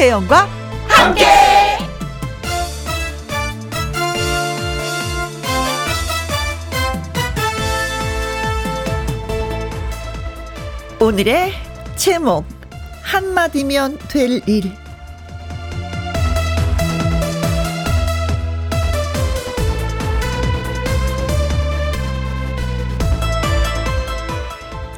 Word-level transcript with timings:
김혜영과 0.00 0.48
함께. 0.88 1.26
오늘의 10.98 11.52
제목 11.96 12.46
한마디면 13.02 13.98
될 14.08 14.40
일. 14.48 14.72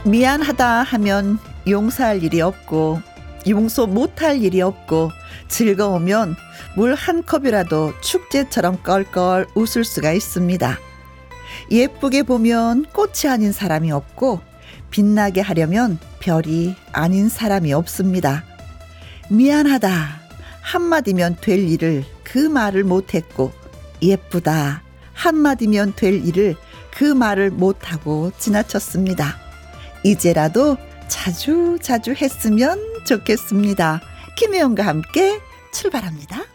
미안하다 0.04 0.84
하면 0.84 1.40
용서할 1.66 2.22
일이 2.22 2.40
없고 2.40 3.11
용서 3.48 3.86
못할 3.86 4.42
일이 4.42 4.60
없고 4.60 5.10
즐거우면 5.48 6.36
물 6.76 6.94
한 6.94 7.24
컵이라도 7.24 7.92
축제처럼 8.00 8.82
껄껄 8.82 9.46
웃을 9.54 9.84
수가 9.84 10.12
있습니다. 10.12 10.78
예쁘게 11.70 12.22
보면 12.22 12.86
꽃이 12.92 13.30
아닌 13.30 13.52
사람이 13.52 13.90
없고 13.92 14.40
빛나게 14.90 15.40
하려면 15.40 15.98
별이 16.20 16.76
아닌 16.92 17.28
사람이 17.28 17.72
없습니다. 17.72 18.44
미안하다 19.30 19.90
한마디면 20.60 21.38
될 21.40 21.58
일을 21.68 22.04
그 22.22 22.38
말을 22.38 22.84
못했고 22.84 23.52
예쁘다 24.00 24.82
한마디면 25.14 25.94
될 25.96 26.26
일을 26.26 26.56
그 26.90 27.04
말을 27.04 27.50
못하고 27.50 28.32
지나쳤습니다. 28.38 29.36
이제라도 30.04 30.76
자주 31.08 31.78
자주 31.80 32.12
했으면 32.12 32.91
좋겠습니다. 33.04 34.00
김혜영과 34.36 34.84
함께 34.84 35.40
출발합니다. 35.72 36.52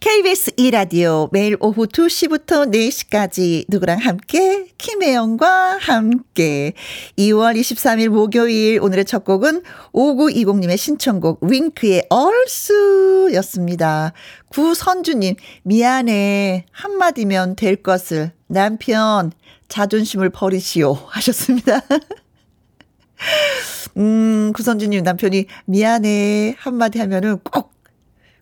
KBS 0.00 0.52
2라디오 0.52 1.28
매일 1.32 1.56
오후 1.58 1.86
2시부터 1.86 2.72
4시까지 2.72 3.64
누구랑 3.68 3.98
함께 3.98 4.68
김혜영과 4.78 5.78
함께 5.80 6.74
2월 7.18 7.58
23일 7.58 8.08
목요일 8.08 8.78
오늘의 8.80 9.04
첫 9.04 9.24
곡은 9.24 9.64
5920님의 9.92 10.76
신청곡 10.76 11.42
윙크의 11.42 12.06
얼쑤였습니다. 12.10 14.12
구선주님 14.50 15.34
미안해 15.64 16.66
한마디면 16.70 17.56
될 17.56 17.76
것을 17.76 18.30
남편 18.46 19.32
자존심을 19.66 20.30
버리시오 20.30 20.92
하셨습니다. 20.92 21.80
음, 23.98 24.52
구선주님 24.54 25.02
남편이 25.02 25.46
미안해 25.66 26.56
한마디 26.58 26.98
하면은 27.00 27.38
꼭 27.40 27.72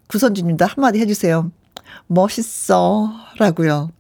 구선주님도 0.09 0.65
한마디 0.65 1.01
해주세요. 1.01 1.51
멋있어 2.09 3.11
라고요. 3.39 3.91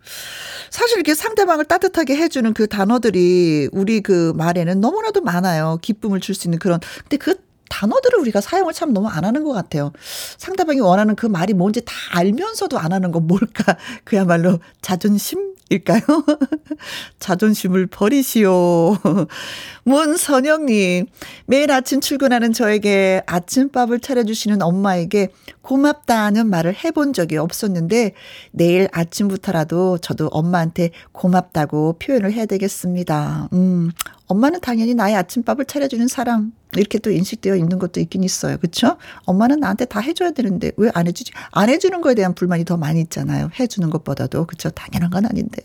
사실 0.70 0.96
이렇게 0.98 1.14
상대방을 1.14 1.64
따뜻하게 1.64 2.16
해주는 2.16 2.52
그 2.54 2.66
단어들이 2.66 3.68
우리 3.72 4.00
그 4.00 4.32
말에는 4.36 4.80
너무나도 4.80 5.22
많아요. 5.22 5.78
기쁨을 5.82 6.20
줄 6.20 6.34
수 6.34 6.46
있는 6.48 6.58
그런. 6.58 6.80
근데 7.02 7.16
그 7.16 7.36
단어들을 7.68 8.18
우리가 8.20 8.40
사용을 8.40 8.72
참 8.72 8.92
너무 8.92 9.08
안 9.08 9.24
하는 9.24 9.44
것 9.44 9.52
같아요. 9.52 9.92
상대방이 10.38 10.80
원하는 10.80 11.16
그 11.16 11.26
말이 11.26 11.54
뭔지 11.54 11.82
다 11.84 11.92
알면서도 12.12 12.78
안 12.78 12.92
하는 12.92 13.12
건 13.12 13.26
뭘까? 13.26 13.76
그야말로 14.04 14.58
자존심? 14.82 15.56
일까요? 15.68 16.00
자존심을 17.18 17.86
버리시오. 17.86 18.96
문선영님, 19.84 21.06
매일 21.46 21.72
아침 21.72 22.00
출근하는 22.00 22.52
저에게 22.52 23.22
아침밥을 23.26 24.00
차려주시는 24.00 24.62
엄마에게 24.62 25.28
고맙다는 25.62 26.48
말을 26.48 26.74
해본 26.84 27.12
적이 27.12 27.38
없었는데, 27.38 28.12
내일 28.52 28.88
아침부터라도 28.92 29.98
저도 29.98 30.28
엄마한테 30.28 30.90
고맙다고 31.10 31.96
표현을 31.98 32.32
해야 32.32 32.46
되겠습니다. 32.46 33.48
음, 33.52 33.90
엄마는 34.28 34.60
당연히 34.60 34.94
나의 34.94 35.14
아침밥을 35.16 35.66
차려주는 35.66 36.08
사람, 36.08 36.52
이렇게 36.76 36.98
또 36.98 37.10
인식되어 37.10 37.56
있는 37.56 37.78
것도 37.78 38.00
있긴 38.00 38.24
있어요. 38.24 38.58
그쵸? 38.58 38.96
엄마는 39.24 39.60
나한테 39.60 39.84
다 39.84 40.00
해줘야 40.00 40.32
되는데 40.32 40.72
왜 40.76 40.90
안 40.94 41.06
해주지? 41.06 41.32
안 41.52 41.68
해주는 41.68 42.00
거에 42.00 42.14
대한 42.14 42.34
불만이 42.34 42.64
더 42.64 42.76
많이 42.76 43.00
있잖아요. 43.02 43.50
해주는 43.58 43.88
것보다도. 43.90 44.46
그쵸? 44.46 44.70
당연한 44.70 45.10
건 45.10 45.26
아닌데. 45.26 45.62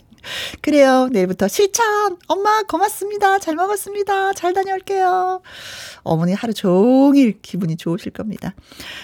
그래요. 0.61 1.09
내일부터 1.11 1.47
실천! 1.47 2.17
엄마 2.27 2.63
고맙습니다. 2.63 3.39
잘 3.39 3.55
먹었습니다. 3.55 4.33
잘 4.33 4.53
다녀올게요. 4.53 5.41
어머니 6.03 6.33
하루 6.33 6.53
종일 6.53 7.39
기분이 7.41 7.77
좋으실 7.77 8.11
겁니다. 8.11 8.53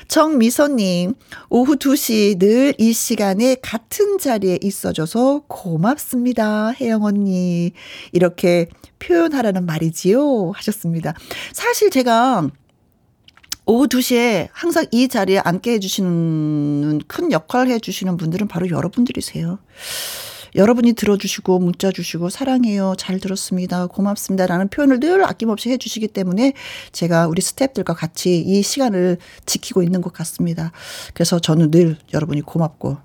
정미선님, 0.08 1.14
오후 1.50 1.76
2시 1.76 2.38
늘 2.40 2.74
이 2.80 2.94
시간에 2.94 3.56
같은 3.62 4.18
자리에 4.18 4.60
있어줘서 4.62 5.44
고맙습니다. 5.48 6.72
혜영 6.72 7.04
언니. 7.04 7.72
이렇게 8.12 8.68
표현하라는 9.00 9.66
말이지요. 9.66 10.52
하셨습니다. 10.52 11.14
사실 11.54 11.90
제가 11.90 12.48
오후 13.66 13.88
2시에 13.88 14.48
항상 14.54 14.86
이 14.92 15.08
자리에 15.08 15.40
앉게 15.40 15.74
해주시는 15.74 17.02
큰 17.08 17.32
역할을 17.32 17.72
해주시는 17.74 18.18
분들은 18.18 18.48
바로 18.48 18.70
여러분들이세요. 18.70 19.60
여러분이 20.56 20.94
들어주시고 20.94 21.59
문자 21.59 21.91
주시고 21.91 22.30
사랑해요. 22.30 22.96
잘 22.97 23.19
들었습니다. 23.19 23.88
고맙습니다. 23.88 24.47
라는 24.47 24.68
표현을 24.68 25.00
늘 25.00 25.24
아낌없이 25.25 25.69
해주시기 25.69 26.08
때문에 26.09 26.53
제가 26.91 27.28
우리 27.28 27.41
스탭들과 27.41 27.96
같이 27.96 28.40
이 28.40 28.62
시간을 28.62 29.18
지키고 29.46 29.84
있는 29.84 30.02
것 30.02 30.13
같습니다. 30.13 30.72
그래서 31.13 31.40
저는 31.40 31.72
늘 31.72 31.97
여러분이 32.13 32.41
고맙고 32.41 32.97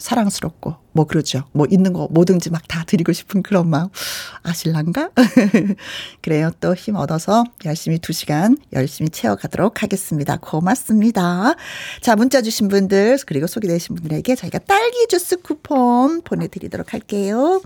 사랑스럽고 0.00 0.74
뭐 0.92 1.06
그러죠. 1.06 1.44
뭐 1.52 1.66
있는 1.70 1.92
거 1.92 2.08
뭐든지 2.10 2.50
막 2.50 2.62
다 2.70 2.84
드리고 2.84 3.12
싶은 3.12 3.42
그런 3.42 3.68
마음 3.68 3.88
아실란가? 4.42 5.10
그래요. 6.22 6.50
또 6.60 6.74
힘 6.74 6.96
얻어서 6.96 7.44
열심히 7.64 7.98
두 7.98 8.12
시간 8.12 8.56
열심히 8.72 9.10
채워가도록 9.10 9.82
하겠습니다. 9.82 10.36
고맙습니다. 10.36 11.54
자 12.00 12.16
문자 12.16 12.42
주신 12.42 12.68
분들 12.68 13.18
그리고 13.26 13.46
소개되신 13.46 13.96
분들에게 13.96 14.34
저희가 14.36 14.58
딸기 14.60 15.06
주스 15.08 15.36
쿠폰 15.40 16.22
보내드리도록 16.22 16.92
할게요. 16.92 17.60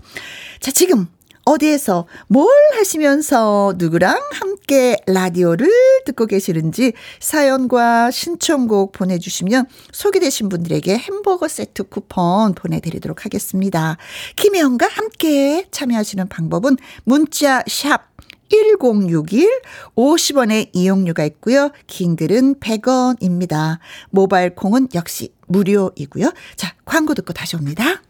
자 0.59 0.71
지금 0.71 1.07
어디에서 1.45 2.07
뭘 2.27 2.49
하시면서 2.75 3.75
누구랑 3.77 4.19
함께 4.33 4.97
라디오를 5.05 5.69
듣고 6.05 6.25
계시는지 6.25 6.93
사연과 7.19 8.11
신청곡 8.11 8.91
보내주시면 8.91 9.67
소개되신 9.91 10.49
분들에게 10.49 10.97
햄버거 10.97 11.47
세트 11.47 11.83
쿠폰 11.83 12.55
보내드리도록 12.55 13.25
하겠습니다. 13.25 13.97
김혜영과 14.35 14.87
함께 14.87 15.67
참여하시는 15.71 16.27
방법은 16.27 16.77
문자 17.03 17.63
샵 17.67 18.15
1061, 18.49 19.61
50원의 19.95 20.69
이용료가 20.73 21.25
있고요. 21.25 21.71
긴 21.87 22.15
글은 22.15 22.55
100원입니다. 22.59 23.79
모바일 24.09 24.55
콩은 24.55 24.89
역시 24.93 25.33
무료이고요. 25.47 26.31
자, 26.55 26.75
광고 26.85 27.13
듣고 27.13 27.33
다시 27.33 27.55
옵니다. 27.55 28.01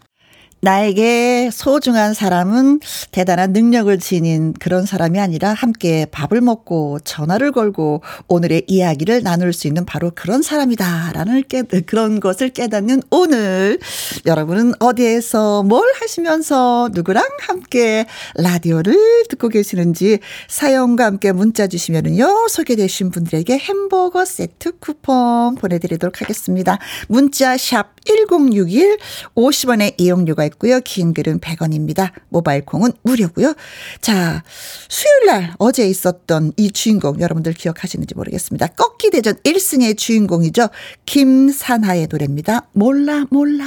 나에게 0.66 1.52
소중한 1.54 2.16
사람은 2.16 2.80
대단한 3.12 3.54
능력을 3.54 3.96
지닌 4.00 4.52
그런 4.54 4.88
사람이 4.88 5.20
아니라 5.20 5.54
함께 5.54 6.08
밥을 6.10 6.42
먹고 6.42 6.98
전화를 7.04 7.52
걸고 7.52 8.02
오늘의 8.28 8.64
이야기를 8.66 9.22
나눌 9.22 9.54
수 9.54 9.68
있는 9.68 9.86
바로 9.86 10.12
그런 10.16 10.42
사람이다라는 10.42 11.44
깨, 11.48 11.62
그런 11.86 12.20
것을 12.20 12.50
깨닫는 12.50 13.04
오늘 13.12 13.78
여러분은 14.26 14.74
어디에서 14.80 15.62
뭘 15.62 15.88
하시면서 16.02 16.90
누구랑 16.94 17.24
함께 17.42 18.08
라디오를 18.34 18.96
듣고 19.30 19.50
계시는지 19.50 20.18
사연과 20.48 21.06
함께 21.06 21.32
문자 21.32 21.68
주시면은요 21.68 22.48
소개되신 22.50 23.12
분들에게 23.12 23.56
햄버거 23.56 24.26
세트 24.26 24.80
쿠폰 24.80 25.54
보내드리도록 25.56 26.22
하겠습니다. 26.22 26.80
문자 27.08 27.56
샵 27.56 27.95
1061 28.06 28.98
50원의 29.36 29.94
이용료가 29.98 30.46
있고 30.46 30.66
있고요. 30.66 30.80
긴 30.82 31.14
글은 31.14 31.40
100원입니다. 31.40 32.12
모바일 32.30 32.66
콩은 32.66 32.92
무료고요. 33.04 33.54
자, 34.02 34.44
수요일 34.90 35.26
날 35.28 35.54
어제 35.60 35.88
있었던 35.88 36.54
이 36.58 36.72
주인공 36.72 37.20
여러분들 37.20 37.54
기억하시는지 37.54 38.16
모르겠습니다. 38.16 38.68
꺾기 38.68 39.12
대전 39.12 39.36
1승의 39.36 39.98
주인공이죠. 39.98 40.70
김산하의 41.06 42.08
노래입니다. 42.10 42.68
몰라 42.74 43.26
몰라. 43.30 43.66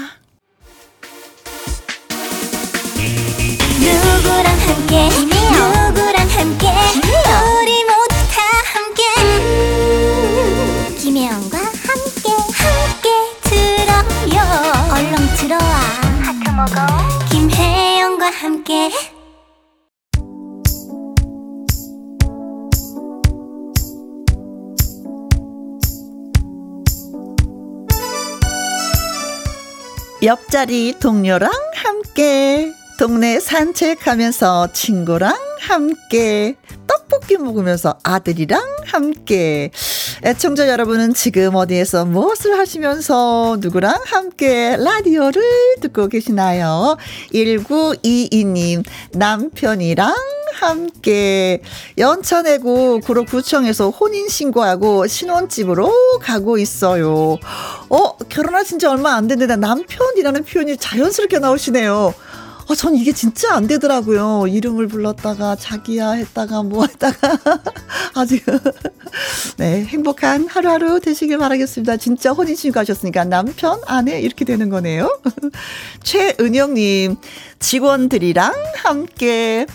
누구랑 3.79 4.59
함께 4.59 5.09
누구랑 5.09 6.29
함께 6.29 6.67
먹어. 16.59 16.75
김혜영과 17.31 18.31
함께. 18.31 18.91
옆자리 30.21 30.99
동료랑 30.99 31.49
함께 31.77 32.73
동네 32.99 33.39
산책하면서 33.39 34.73
친구랑 34.73 35.37
함께 35.61 36.57
떡볶이 36.89 37.37
먹으면서 37.37 38.01
아들이랑 38.03 38.61
함께. 38.85 39.71
애청자 40.25 40.69
여러분은 40.69 41.15
지금 41.15 41.55
어디에서 41.55 42.05
무엇을 42.05 42.59
하시면서 42.59 43.59
누구랑 43.61 44.01
함께 44.05 44.77
라디오를 44.77 45.43
듣고 45.81 46.09
계시나요? 46.09 46.97
1922님 47.33 48.85
남편이랑 49.13 50.13
함께 50.55 51.63
연차 51.99 52.43
내고 52.43 52.99
구로구청에서 52.99 53.91
혼인신고하고 53.91 55.07
신혼집으로 55.07 55.93
가고 56.21 56.59
있어요. 56.59 57.37
어, 57.89 58.17
결혼하신 58.29 58.81
지 58.81 58.87
얼마 58.87 59.15
안 59.15 59.29
됐는데 59.29 59.55
남편이라는 59.55 60.45
표현이 60.45 60.79
자연스럽게 60.79 61.39
나오시네요. 61.39 62.13
아, 62.71 62.75
전 62.75 62.95
이게 62.95 63.13
진짜 63.13 63.55
안 63.55 63.67
되더라고요. 63.67 64.47
이름을 64.47 64.89
불렀다가 64.89 65.57
자기야 65.57 66.11
했다가 66.11 66.63
뭐 66.63 66.85
했다가 66.85 67.39
아직 68.15 68.45
네 69.57 69.85
행복한 69.85 70.47
하루하루 70.47 71.01
되시길 71.01 71.39
바라겠습니다. 71.39 71.97
진짜 71.97 72.33
혼인신고 72.33 72.79
하셨으니까 72.79 73.25
남편 73.25 73.81
아내 73.87 74.21
이렇게 74.21 74.45
되는 74.45 74.69
거네요. 74.69 75.19
최은영님 76.05 77.17
직원들이랑 77.59 78.53
함께 78.77 79.67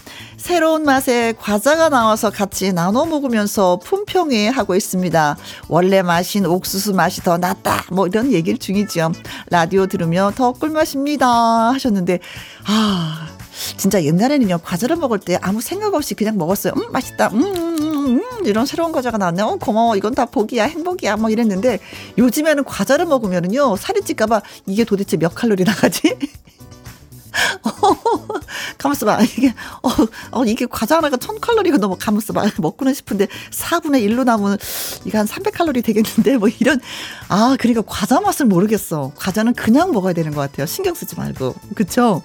새로운 0.43 0.83
맛의 0.83 1.35
과자가 1.39 1.87
나와서 1.87 2.29
같이 2.29 2.73
나눠 2.73 3.05
먹으면서 3.05 3.79
품평회 3.81 4.49
하고 4.49 4.75
있습니다. 4.75 5.37
원래 5.69 6.01
맛인 6.01 6.45
옥수수 6.45 6.93
맛이 6.93 7.21
더 7.21 7.37
낫다. 7.37 7.85
뭐 7.91 8.07
이런 8.07 8.33
얘기를 8.33 8.59
중이죠. 8.59 9.13
라디오 9.49 9.87
들으며 9.87 10.33
더 10.35 10.51
꿀맛입니다. 10.51 11.25
하셨는데, 11.71 12.19
아, 12.65 13.29
진짜 13.77 14.03
옛날에는요, 14.03 14.57
과자를 14.57 14.97
먹을 14.97 15.17
때 15.17 15.39
아무 15.41 15.61
생각 15.61 15.93
없이 15.93 16.13
그냥 16.13 16.37
먹었어요. 16.37 16.73
음, 16.75 16.91
맛있다. 16.91 17.29
음, 17.29 17.41
음, 17.41 17.77
음, 17.81 18.19
음 18.19 18.45
이런 18.45 18.65
새로운 18.65 18.91
과자가 18.91 19.17
나왔네. 19.17 19.41
어, 19.43 19.55
고마워. 19.55 19.95
이건 19.95 20.13
다 20.13 20.25
복이야. 20.25 20.65
행복이야. 20.65 21.15
뭐 21.15 21.29
이랬는데, 21.29 21.79
요즘에는 22.17 22.65
과자를 22.65 23.05
먹으면은요, 23.05 23.77
살이 23.77 24.01
찔까봐 24.01 24.41
이게 24.65 24.83
도대체 24.83 25.15
몇 25.15 25.33
칼로리 25.33 25.63
나가지? 25.63 26.17
어, 27.63 27.69
가만있어 28.77 29.05
봐. 29.05 29.21
이게, 29.21 29.53
어, 29.81 29.89
어, 30.31 30.45
이게 30.45 30.65
과자 30.65 30.97
하나가 30.97 31.17
천 31.17 31.39
칼로리가 31.39 31.77
넘어. 31.77 31.95
가만있어 31.95 32.33
봐. 32.33 32.45
먹고는 32.57 32.93
싶은데 32.93 33.27
4분의 33.51 34.07
1로 34.07 34.23
남으면 34.23 34.57
이게 35.05 35.17
한 35.17 35.25
300칼로리 35.27 35.83
되겠는데 35.83 36.37
뭐 36.37 36.49
이런. 36.59 36.79
아, 37.29 37.55
그러니까 37.59 37.83
과자 37.85 38.19
맛을 38.21 38.45
모르겠어. 38.45 39.11
과자는 39.15 39.53
그냥 39.53 39.91
먹어야 39.91 40.13
되는 40.13 40.31
것 40.33 40.41
같아요. 40.41 40.65
신경 40.65 40.93
쓰지 40.93 41.15
말고. 41.15 41.55
그쵸? 41.75 42.21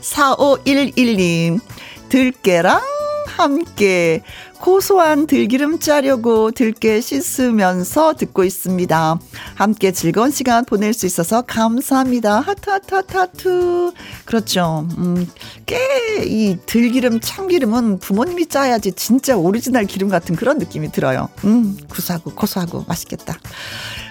4511님. 0.00 1.60
들깨랑 2.08 2.80
함께 3.26 4.22
고소한 4.60 5.26
들기름 5.26 5.78
짜려고 5.78 6.50
들깨 6.50 7.00
씻으면서 7.00 8.14
듣고 8.14 8.44
있습니다. 8.44 9.18
함께 9.54 9.92
즐거운 9.92 10.30
시간 10.30 10.64
보낼 10.64 10.92
수 10.92 11.06
있어서 11.06 11.42
감사합니다. 11.42 12.40
하트 12.40 12.70
하트 12.70 12.94
하트 12.94 13.16
하트. 13.16 13.92
그렇죠. 14.24 14.86
음, 14.98 15.28
깨 15.66 15.76
이 16.24 16.56
들기름 16.66 17.20
참기름은 17.20 17.98
부모님이 17.98 18.46
짜야지 18.46 18.92
진짜 18.92 19.36
오리지널 19.36 19.84
기름 19.84 20.08
같은 20.08 20.34
그런 20.34 20.58
느낌이 20.58 20.90
들어요. 20.92 21.28
음, 21.44 21.76
구수하고 21.88 22.32
고소하고 22.32 22.84
맛있겠다. 22.88 23.38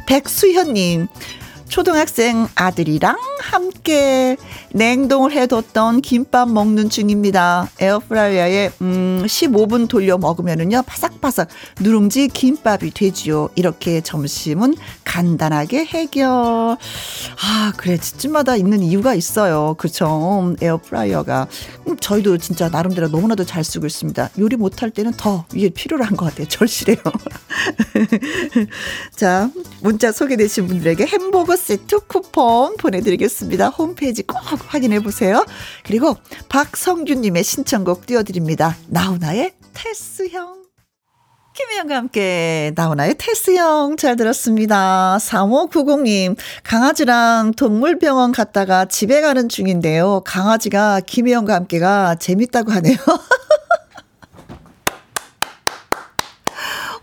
백수현님. 0.08 1.08
초등학생 1.68 2.48
아들이랑 2.54 3.18
함께 3.42 4.38
냉동을 4.76 5.32
해뒀던 5.32 6.02
김밥 6.02 6.50
먹는 6.50 6.90
중입니다. 6.90 7.70
에어프라이어에 7.80 8.72
음 8.82 9.24
15분 9.26 9.88
돌려 9.88 10.18
먹으면은요 10.18 10.84
바삭바삭 10.86 11.48
누룽지 11.80 12.28
김밥이 12.28 12.92
되지요. 12.92 13.50
이렇게 13.56 14.02
점심은 14.02 14.76
간단하게 15.06 15.86
해결. 15.86 16.28
아 16.28 17.74
그래 17.78 17.98
집집마다 17.98 18.58
있는 18.58 18.84
이유가 18.84 19.14
있어요. 19.14 19.76
그쵸? 19.78 20.54
에어프라이어가 20.62 21.48
음, 21.88 21.98
저희도 21.98 22.38
진짜 22.40 22.68
나름대로 22.68 23.08
너무나도 23.08 23.46
잘 23.46 23.64
쓰고 23.64 23.86
있습니다. 23.86 24.32
요리 24.40 24.58
못할 24.58 24.92
때는 24.92 25.14
더 25.14 25.46
이게 25.54 25.70
필요한 25.70 26.18
것 26.18 26.26
같아요. 26.26 26.50
절실해요. 26.50 26.98
자 29.16 29.50
문자 29.82 30.12
소개되신 30.12 30.68
분들에게 30.68 31.06
햄버거 31.06 31.56
세트 31.56 32.08
쿠폰 32.08 32.76
보내드리겠습니다. 32.76 33.70
홈페이지 33.70 34.24
꼭 34.24 34.36
확인해 34.68 35.00
보세요. 35.00 35.46
그리고 35.84 36.16
박성준님의 36.50 37.44
신청곡 37.44 38.06
띄워드립니다. 38.06 38.76
나훈아의 38.88 39.54
테스형. 39.74 40.66
김혜영과 41.56 41.96
함께 41.96 42.74
나훈아의 42.76 43.16
테스형 43.18 43.96
잘 43.96 44.18
들었습니다. 44.18 45.18
3590님 45.22 46.36
강아지랑 46.64 47.54
동물병원 47.54 48.34
갔다가 48.34 48.84
집에 48.84 49.22
가는 49.22 49.48
중인데요. 49.48 50.22
강아지가 50.26 51.00
김혜영과 51.00 51.56
함께가 51.56 52.16
재밌다고 52.16 52.72
하네요. 52.74 52.98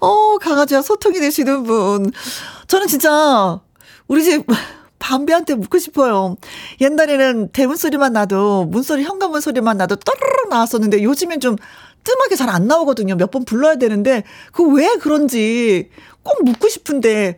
어, 0.00 0.36
강아지와 0.36 0.82
소통이 0.82 1.18
되시는 1.18 1.62
분. 1.62 2.12
저는 2.66 2.88
진짜 2.88 3.58
우리 4.06 4.22
집 4.22 4.44
밤비한테 5.02 5.56
묻고 5.56 5.78
싶어요. 5.78 6.37
옛날에는 6.81 7.49
대문 7.52 7.76
소리만 7.76 8.12
나도 8.12 8.66
문소리 8.66 9.02
현관문 9.02 9.40
소리만 9.40 9.76
나도 9.76 9.96
떠르르 9.96 10.49
나왔었는데 10.49 11.02
요즘엔 11.02 11.40
좀 11.40 11.56
뜸하게 12.04 12.37
잘 12.37 12.49
안 12.49 12.66
나오거든요. 12.69 13.16
몇 13.16 13.31
번 13.32 13.44
불러야 13.44 13.76
되는데 13.76 14.22
그 14.52 14.62
왜 14.64 14.96
그런지 15.00 15.90
꼭 16.22 16.44
묻고 16.44 16.69
싶은데 16.69 17.37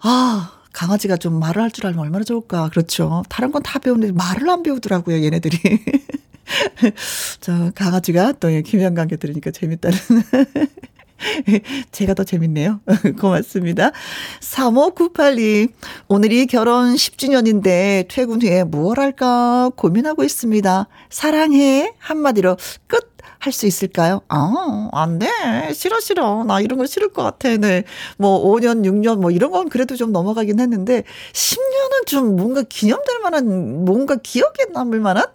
아 0.00 0.52
강아지가 0.72 1.16
좀 1.16 1.38
말을 1.40 1.62
할 1.62 1.70
줄 1.70 1.86
알면 1.86 2.00
얼마나 2.04 2.24
좋을까. 2.24 2.68
그렇죠. 2.70 3.22
다른 3.28 3.50
건 3.52 3.62
다 3.62 3.78
배우는데 3.80 4.12
말을 4.12 4.48
안 4.48 4.62
배우더라고요. 4.62 5.22
얘네들이. 5.24 5.58
저 7.40 7.70
강아지가 7.74 8.32
또 8.38 8.48
김현관께 8.48 9.16
들으니까 9.16 9.50
재밌다는 9.50 9.96
제가 11.92 12.14
더 12.14 12.24
재밌네요. 12.24 12.80
고맙습니다. 13.20 13.92
3598님, 14.40 15.72
오늘이 16.08 16.46
결혼 16.46 16.94
10주년인데 16.94 18.06
퇴근 18.08 18.42
후에 18.42 18.64
무엇 18.64 18.98
할까 18.98 19.70
고민하고 19.76 20.24
있습니다. 20.24 20.88
사랑해. 21.10 21.92
한마디로 21.98 22.56
끝. 22.86 23.14
할 23.44 23.52
수 23.52 23.66
있을까요? 23.66 24.22
아, 24.28 24.88
안 24.92 25.18
돼. 25.18 25.28
싫어, 25.74 26.00
싫어. 26.00 26.44
나 26.44 26.60
이런 26.60 26.78
거 26.78 26.86
싫을 26.86 27.12
것 27.12 27.22
같아. 27.22 27.54
네. 27.58 27.84
뭐, 28.16 28.42
5년, 28.42 28.84
6년, 28.86 29.20
뭐, 29.20 29.30
이런 29.30 29.50
건 29.50 29.68
그래도 29.68 29.96
좀 29.96 30.12
넘어가긴 30.12 30.60
했는데, 30.60 31.04
10년은 31.32 32.06
좀 32.06 32.36
뭔가 32.36 32.62
기념될 32.62 33.18
만한, 33.20 33.84
뭔가 33.84 34.16
기억에 34.16 34.64
남을 34.72 35.00
만한, 35.00 35.26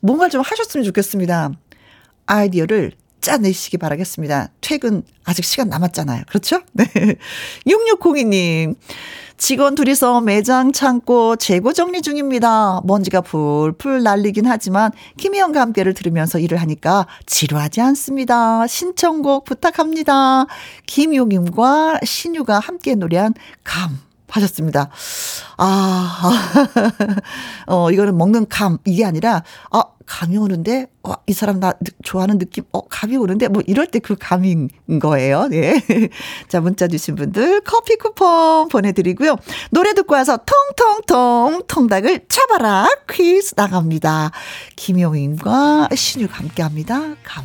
뭔가를 0.00 0.30
좀 0.30 0.40
하셨으면 0.40 0.84
좋겠습니다. 0.84 1.52
아이디어를 2.26 2.92
짜내시기 3.20 3.78
바라겠습니다. 3.78 4.48
퇴근 4.60 5.02
아직 5.24 5.44
시간 5.44 5.68
남았잖아요. 5.68 6.24
그렇죠? 6.28 6.60
네. 6.72 6.84
6602님. 7.66 8.76
직원 9.36 9.74
둘이서 9.74 10.20
매장 10.20 10.70
창고 10.70 11.34
재고 11.36 11.72
정리 11.72 12.02
중입니다. 12.02 12.82
먼지가 12.84 13.22
풀풀 13.22 14.02
날리긴 14.02 14.46
하지만 14.46 14.92
김희영과 15.16 15.62
함께를 15.62 15.94
들으면서 15.94 16.38
일을 16.38 16.60
하니까 16.60 17.06
지루하지 17.24 17.80
않습니다. 17.80 18.66
신청곡 18.66 19.46
부탁합니다. 19.46 20.44
김용임과 20.84 22.00
신유가 22.04 22.58
함께 22.58 22.94
노래한 22.94 23.32
감 23.64 23.98
하셨습니다. 24.30 24.90
아, 25.56 26.30
어, 27.66 27.90
이거는 27.90 28.16
먹는 28.16 28.48
감, 28.48 28.78
이게 28.84 29.04
아니라, 29.04 29.42
아, 29.70 29.82
감이 30.06 30.36
오는데, 30.36 30.86
어, 31.04 31.14
이 31.28 31.32
사람 31.32 31.60
나 31.60 31.72
좋아하는 32.02 32.38
느낌, 32.38 32.64
어, 32.72 32.80
감이 32.88 33.16
오는데, 33.16 33.46
뭐 33.46 33.62
이럴 33.66 33.86
때 33.86 34.00
그 34.00 34.16
감인 34.18 34.68
거예요. 35.00 35.46
네. 35.48 35.80
자, 36.48 36.60
문자 36.60 36.88
주신 36.88 37.14
분들 37.14 37.60
커피 37.60 37.96
쿠폰 37.96 38.68
보내드리고요. 38.68 39.36
노래 39.70 39.94
듣고 39.94 40.14
와서 40.14 40.38
통통통 40.38 41.62
통닭을 41.68 42.26
잡아라 42.28 42.88
퀴즈 43.08 43.54
나갑니다. 43.56 44.30
김용임과 44.76 45.90
신유가 45.94 46.34
함께 46.38 46.62
합니다. 46.62 47.14
감. 47.22 47.44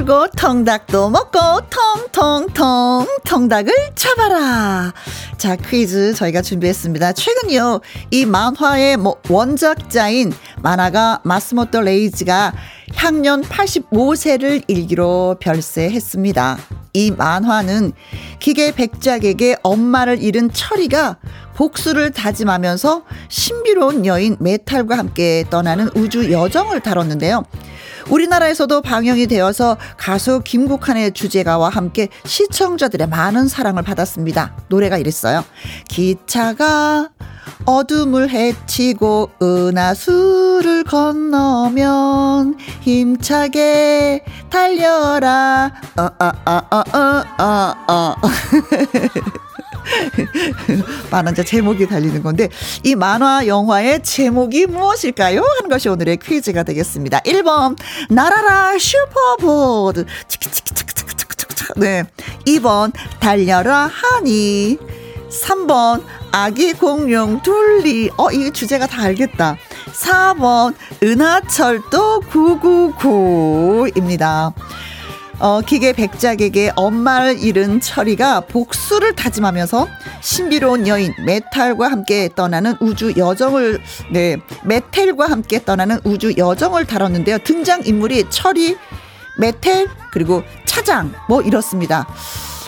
풀고 0.00 0.28
통닭도 0.36 1.10
먹고 1.10 1.38
통통통 1.68 3.06
통닭을 3.26 3.72
잡아라. 3.94 4.94
자, 5.36 5.56
퀴즈 5.56 6.14
저희가 6.14 6.40
준비했습니다. 6.40 7.12
최근요, 7.12 7.80
이 8.10 8.24
만화의 8.24 8.96
뭐 8.96 9.16
원작자인 9.28 10.32
만화가 10.62 11.20
마스모토 11.24 11.82
레이즈가 11.82 12.54
향년 12.94 13.42
85세를 13.42 14.64
일기로 14.68 15.36
별세했습니다. 15.38 16.58
이 16.94 17.10
만화는 17.10 17.92
기계 18.38 18.72
백작에게 18.72 19.56
엄마를 19.62 20.22
잃은 20.22 20.50
철이가 20.52 21.18
복수를 21.56 22.10
다짐하면서 22.12 23.02
신비로운 23.28 24.06
여인 24.06 24.36
메탈과 24.40 24.96
함께 24.96 25.44
떠나는 25.50 25.90
우주 25.94 26.32
여정을 26.32 26.80
다뤘는데요. 26.80 27.44
우리나라에서도 28.08 28.80
방영이 28.82 29.26
되어서 29.26 29.76
가수 29.96 30.40
김국환의 30.44 31.12
주제가와 31.12 31.68
함께 31.68 32.08
시청자들의 32.24 33.08
많은 33.08 33.48
사랑을 33.48 33.82
받았습니다. 33.82 34.54
노래가 34.68 34.98
이랬어요. 34.98 35.44
기차가 35.88 37.10
어둠을 37.66 38.30
헤치고 38.30 39.30
은하수를 39.42 40.84
건너면 40.84 42.56
힘차게 42.80 44.24
달려라. 44.48 45.70
어, 45.96 46.02
어, 46.02 46.32
어, 46.46 46.60
어, 46.70 46.82
어, 46.98 47.24
어, 47.38 47.74
어. 47.88 48.16
만화자 51.10 51.42
제목이 51.42 51.86
달리는 51.86 52.22
건데 52.22 52.48
이 52.84 52.94
만화 52.94 53.46
영화의 53.46 54.02
제목이 54.02 54.66
무엇일까요? 54.66 55.40
하는 55.40 55.70
것이 55.70 55.88
오늘의 55.88 56.18
퀴즈가 56.18 56.62
되겠습니다. 56.62 57.20
1번 57.20 57.76
나라라 58.08 58.78
슈퍼보드 58.78 60.06
네. 61.76 62.04
2번 62.46 62.92
달려라 63.20 63.90
하니 63.92 64.78
3번 65.30 66.02
아기 66.32 66.72
공룡 66.72 67.42
둘리 67.42 68.10
어 68.16 68.30
이 68.32 68.50
주제가 68.52 68.86
다 68.86 69.02
알겠다 69.02 69.56
4번 69.92 70.74
은하철도 71.02 72.20
999입니다 72.32 74.52
어, 75.40 75.62
기계 75.62 75.94
백작에게 75.94 76.72
엄마를 76.76 77.42
잃은 77.42 77.80
철이가 77.80 78.40
복수를 78.42 79.14
다짐하면서 79.14 79.88
신비로운 80.20 80.86
여인 80.86 81.14
메탈과 81.24 81.90
함께 81.90 82.28
떠나는 82.34 82.76
우주 82.80 83.14
여정을 83.16 83.80
네 84.12 84.36
메텔과 84.64 85.30
함께 85.30 85.64
떠나는 85.64 85.98
우주 86.04 86.34
여정을 86.36 86.84
다뤘는데요. 86.84 87.38
등장 87.38 87.82
인물이 87.84 88.26
철이 88.28 88.76
메텔 89.38 89.88
그리고 90.12 90.42
차장 90.66 91.14
뭐 91.26 91.40
이렇습니다. 91.40 92.06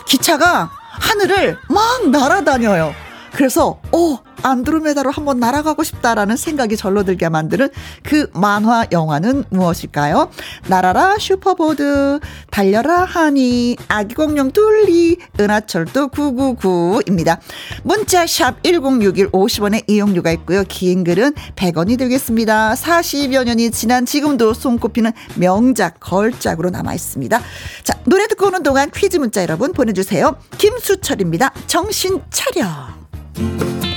기차가 0.07 0.71
하늘을 0.93 1.59
막 1.69 2.09
날아다녀요. 2.11 2.95
그래서 3.33 3.81
어 3.93 4.19
안드로메다로 4.43 5.11
한번 5.11 5.41
날아가고 5.41 5.83
싶다라는 5.83 6.37
생각이 6.37 6.77
절로 6.77 7.05
들게 7.05 7.29
만드는 7.29 7.69
그 8.03 8.29
만화 8.35 8.87
영화는 8.91 9.45
무엇일까요? 9.51 10.31
날아라 10.69 11.17
슈퍼보드, 11.19 12.21
달려라 12.51 13.05
하니, 13.05 13.77
아기 13.89 14.15
공룡 14.15 14.51
둘리, 14.51 15.19
은하철도 15.39 16.09
999입니다. 16.09 17.39
문자 17.83 18.27
샵 18.27 18.63
1061 18.63 19.31
50원의 19.31 19.89
이용료가 19.89 20.33
있고요. 20.33 20.65
긴 20.69 21.05
글은 21.05 21.35
100원이 21.57 21.99
들겠습니다. 21.99 22.75
40여 22.75 23.45
년이 23.45 23.71
지난 23.71 24.07
지금도 24.07 24.55
손꼽히는 24.55 25.13
명작 25.37 26.01
걸작으로 26.01 26.71
남아 26.71 26.95
있습니다. 26.95 27.41
자, 27.85 27.99
노래 28.05 28.27
듣고 28.27 28.47
오는 28.47 28.63
동안 28.63 28.91
퀴즈 28.91 29.17
문자 29.19 29.43
여러분 29.43 29.73
보내주세요. 29.73 30.37
김수철입니다. 30.59 31.53
정신 31.67 32.21
차려. 32.31 33.02
Thank 33.35 33.85
you. 33.87 33.92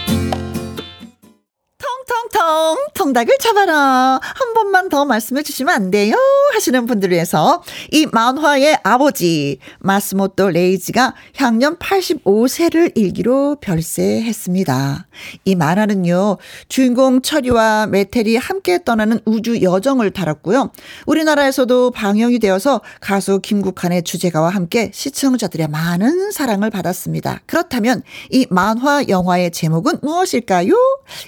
텅 2.35 2.77
통닭을 2.93 3.37
잡아라. 3.39 4.19
한 4.21 4.53
번만 4.53 4.89
더 4.89 5.05
말씀해 5.05 5.41
주시면 5.41 5.73
안 5.73 5.89
돼요? 5.91 6.15
하시는 6.53 6.85
분들을 6.85 7.13
위해서 7.13 7.63
이 7.91 8.05
만화의 8.11 8.79
아버지 8.83 9.59
마스모토 9.79 10.49
레이지가 10.49 11.15
향년 11.37 11.77
85세를 11.77 12.91
일기로 12.95 13.57
별세했습니다. 13.61 15.07
이 15.45 15.55
만화는요 15.55 16.37
주인공 16.67 17.21
철이와 17.21 17.87
메텔이 17.87 18.35
함께 18.35 18.83
떠나는 18.83 19.19
우주 19.25 19.61
여정을 19.61 20.11
다뤘고요. 20.11 20.71
우리나라에서도 21.05 21.91
방영이 21.91 22.39
되어서 22.39 22.81
가수 22.99 23.39
김국환의 23.39 24.03
주제가와 24.03 24.49
함께 24.49 24.91
시청자들의 24.93 25.69
많은 25.69 26.31
사랑을 26.31 26.69
받았습니다. 26.69 27.41
그렇다면 27.45 28.03
이 28.29 28.45
만화 28.49 29.05
영화의 29.07 29.51
제목은 29.51 29.99
무엇일까요? 30.01 30.73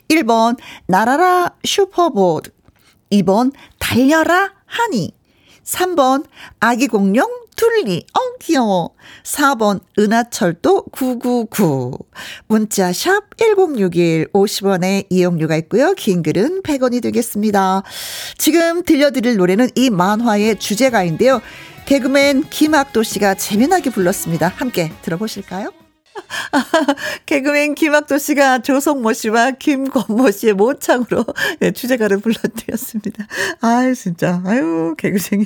1번 0.09 0.57
날아라 0.87 1.53
슈퍼보드. 1.63 2.51
2번 3.11 3.51
달려라 3.79 4.53
하니. 4.65 5.13
3번 5.63 6.25
아기 6.59 6.87
공룡 6.87 7.27
둘리. 7.55 8.05
어 8.13 8.19
귀여워. 8.39 8.91
4번 9.23 9.81
은하철도 9.97 10.83
999. 10.91 11.97
문자 12.47 12.93
샵 12.93 13.35
1061 13.37 14.29
50원의 14.31 15.07
이용료가 15.09 15.57
있고요. 15.57 15.93
긴 15.93 16.23
글은 16.23 16.61
100원이 16.61 17.01
되겠습니다. 17.01 17.83
지금 18.37 18.83
들려드릴 18.83 19.35
노래는 19.35 19.69
이 19.75 19.89
만화의 19.89 20.59
주제가인데요. 20.59 21.41
개그맨 21.87 22.49
김학도 22.49 23.03
씨가 23.03 23.35
재미나게 23.35 23.89
불렀습니다. 23.89 24.49
함께 24.49 24.91
들어보실까요? 25.01 25.71
개그맨 27.25 27.75
김학도 27.75 28.17
씨가 28.17 28.59
조성모 28.59 29.13
씨와 29.13 29.51
김권모 29.51 30.31
씨의 30.31 30.53
모창으로 30.53 31.25
네, 31.59 31.71
주제가를 31.71 32.19
불러드렸습니다. 32.19 33.27
아유, 33.61 33.95
진짜. 33.95 34.41
아유, 34.45 34.95
개그쟁이. 34.97 35.45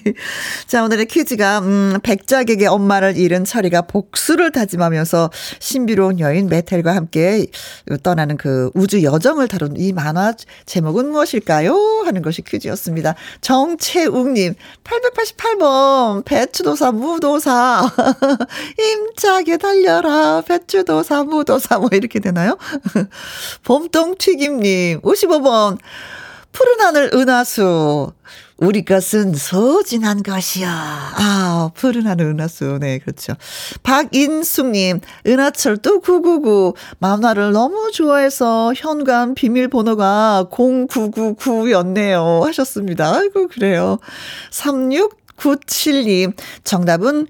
자, 0.67 0.83
오늘의 0.83 1.05
퀴즈가, 1.05 1.59
음, 1.59 1.99
백작에게 2.03 2.67
엄마를 2.67 3.17
잃은 3.17 3.45
철이가 3.45 3.83
복수를 3.83 4.51
다짐하면서 4.51 5.31
신비로운 5.59 6.19
여인 6.19 6.47
메텔과 6.47 6.95
함께 6.95 7.47
떠나는 8.03 8.37
그 8.37 8.71
우주 8.73 9.03
여정을 9.03 9.47
다룬 9.47 9.75
이 9.77 9.93
만화 9.93 10.33
제목은 10.65 11.11
무엇일까요? 11.11 12.03
하는 12.05 12.21
것이 12.21 12.41
퀴즈였습니다. 12.41 13.15
정채욱님, 13.41 14.55
888번, 14.83 16.25
배추도사, 16.25 16.91
무도사, 16.91 17.91
힘차게 18.77 19.57
달려라, 19.57 20.41
배 20.41 20.59
배추도사, 20.61 21.23
무도사, 21.23 21.79
뭐 21.79 21.89
이렇게 21.91 22.19
되나요? 22.19 22.57
봄동튀김님, 23.63 25.01
55번. 25.01 25.77
푸른 26.51 26.81
하늘 26.81 27.11
은하수. 27.13 28.13
우리 28.57 28.85
것은 28.85 29.33
소진한 29.33 30.21
것이야. 30.21 30.69
아, 30.69 31.71
푸른 31.73 32.05
하늘 32.05 32.27
은하수. 32.27 32.77
네, 32.79 32.99
그렇죠. 32.99 33.33
박인숙님, 33.81 34.99
은하철도 35.25 36.01
999. 36.01 36.75
만화를 36.99 37.53
너무 37.53 37.91
좋아해서 37.91 38.73
현관 38.75 39.33
비밀번호가 39.33 40.49
0999였네요. 40.51 42.41
하셨습니다. 42.41 43.15
아이고, 43.15 43.47
그래요. 43.47 43.97
3697님, 44.51 46.33
정답은 46.63 47.27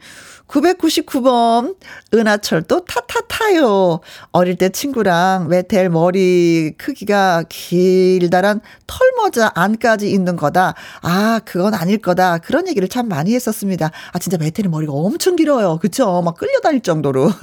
999번 0.52 1.76
은하철도 2.14 2.86
타타타요. 2.86 4.02
어릴 4.32 4.58
때 4.58 4.70
친구랑 4.70 5.48
메텔 5.48 5.90
머리 5.90 6.74
크기가 6.78 7.44
길다란 7.48 8.60
털모자 8.86 9.52
안까지 9.56 10.12
있는 10.12 10.36
거다. 10.36 10.76
아, 11.02 11.40
그건 11.46 11.74
아닐 11.74 12.00
거다. 12.00 12.40
그런 12.40 12.68
얘기를 12.68 12.90
참 12.90 13.08
많이 13.08 13.34
했었습니다. 13.34 13.92
아, 14.12 14.20
진짜 14.20 14.38
메텔이 14.38 14.68
머리가 14.68 14.92
엄청 14.92 15.38
길어요. 15.38 15.80
그쵸? 15.82 16.22
막 16.22 16.36
끌려다닐 16.36 16.82
정도로. 16.82 17.32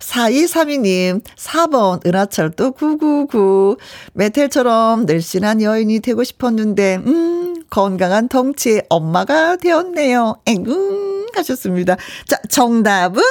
4232님, 0.00 1.22
4번 1.36 2.06
은하철도 2.06 2.72
999. 2.72 3.76
메텔처럼 4.14 5.06
늘씬한 5.06 5.60
여인이 5.60 6.00
되고 6.00 6.24
싶었는데, 6.24 6.96
음, 7.04 7.57
건강한 7.70 8.28
덩치의 8.28 8.84
엄마가 8.88 9.56
되었네요. 9.56 10.36
앵궁 10.46 11.26
하셨습니다. 11.34 11.96
자, 12.26 12.38
정답은 12.48 13.22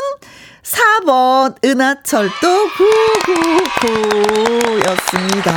4번 0.63 1.56
은하철도 1.63 2.67
999였습니다. 4.84 5.53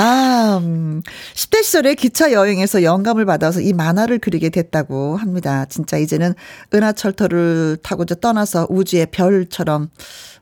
아, 0.00 0.60
음, 0.62 1.02
10대 1.34 1.64
시절에 1.64 1.94
기차 1.94 2.30
여행에서 2.32 2.84
영감을 2.84 3.26
받아서 3.26 3.60
이 3.60 3.72
만화를 3.72 4.20
그리게 4.20 4.48
됐다고 4.48 5.16
합니다. 5.16 5.64
진짜 5.68 5.96
이제는 5.96 6.34
은하철도를 6.72 7.78
타고 7.82 8.04
떠나서 8.04 8.68
우주의 8.70 9.06
별처럼 9.06 9.90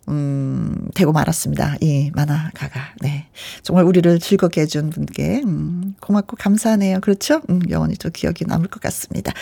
음, 0.08 0.88
되고 0.94 1.12
말았습니다. 1.12 1.76
이 1.80 2.10
만화가가. 2.14 2.94
네. 3.00 3.26
정말 3.62 3.84
우리를 3.84 4.18
즐겁게 4.20 4.62
해준 4.62 4.90
분께, 4.90 5.42
음, 5.44 5.94
고맙고 6.00 6.36
감사하네요. 6.36 7.00
그렇죠? 7.00 7.40
음, 7.50 7.60
영원히 7.70 7.96
또 7.96 8.10
기억이 8.10 8.44
남을 8.46 8.68
것 8.68 8.80
같습니다. 8.82 9.32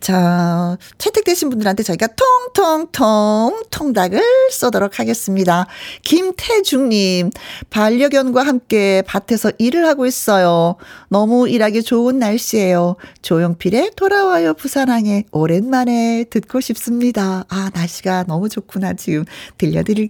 자, 0.00 0.76
채택되신 0.98 1.48
분들한테 1.48 1.82
저희가 1.82 2.08
통통통 2.08 3.62
통닭을 3.70 4.22
쏘도록 4.50 4.98
하겠습니다. 4.98 5.66
김태중님, 6.02 7.30
반려견과 7.70 8.46
함께 8.46 9.02
밭에서 9.06 9.52
일을 9.58 9.86
하고 9.86 10.06
있어요. 10.06 10.76
너무 11.08 11.48
일하기 11.48 11.82
좋은 11.82 12.18
날씨예요. 12.18 12.96
조용필의 13.22 13.92
돌아와요 13.96 14.54
부산항에 14.54 15.24
오랜만에 15.32 16.24
듣고 16.30 16.60
싶습니다. 16.60 17.44
아, 17.48 17.70
날씨가 17.74 18.24
너무 18.24 18.48
좋구나. 18.48 18.92
지금 18.94 19.24
들려드릴 19.58 20.09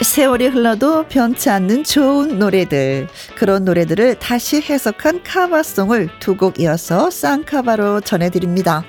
세월이 0.00 0.46
흘러도 0.46 1.06
변치 1.08 1.50
않는 1.50 1.82
좋은 1.82 2.38
노래들. 2.38 3.08
그런 3.36 3.64
노래들을 3.64 4.20
다시 4.20 4.60
해석한 4.60 5.24
카바송을 5.24 6.08
두 6.20 6.36
곡 6.36 6.60
이어서 6.60 7.10
쌍카바로 7.10 8.00
전해드립니다. 8.00 8.84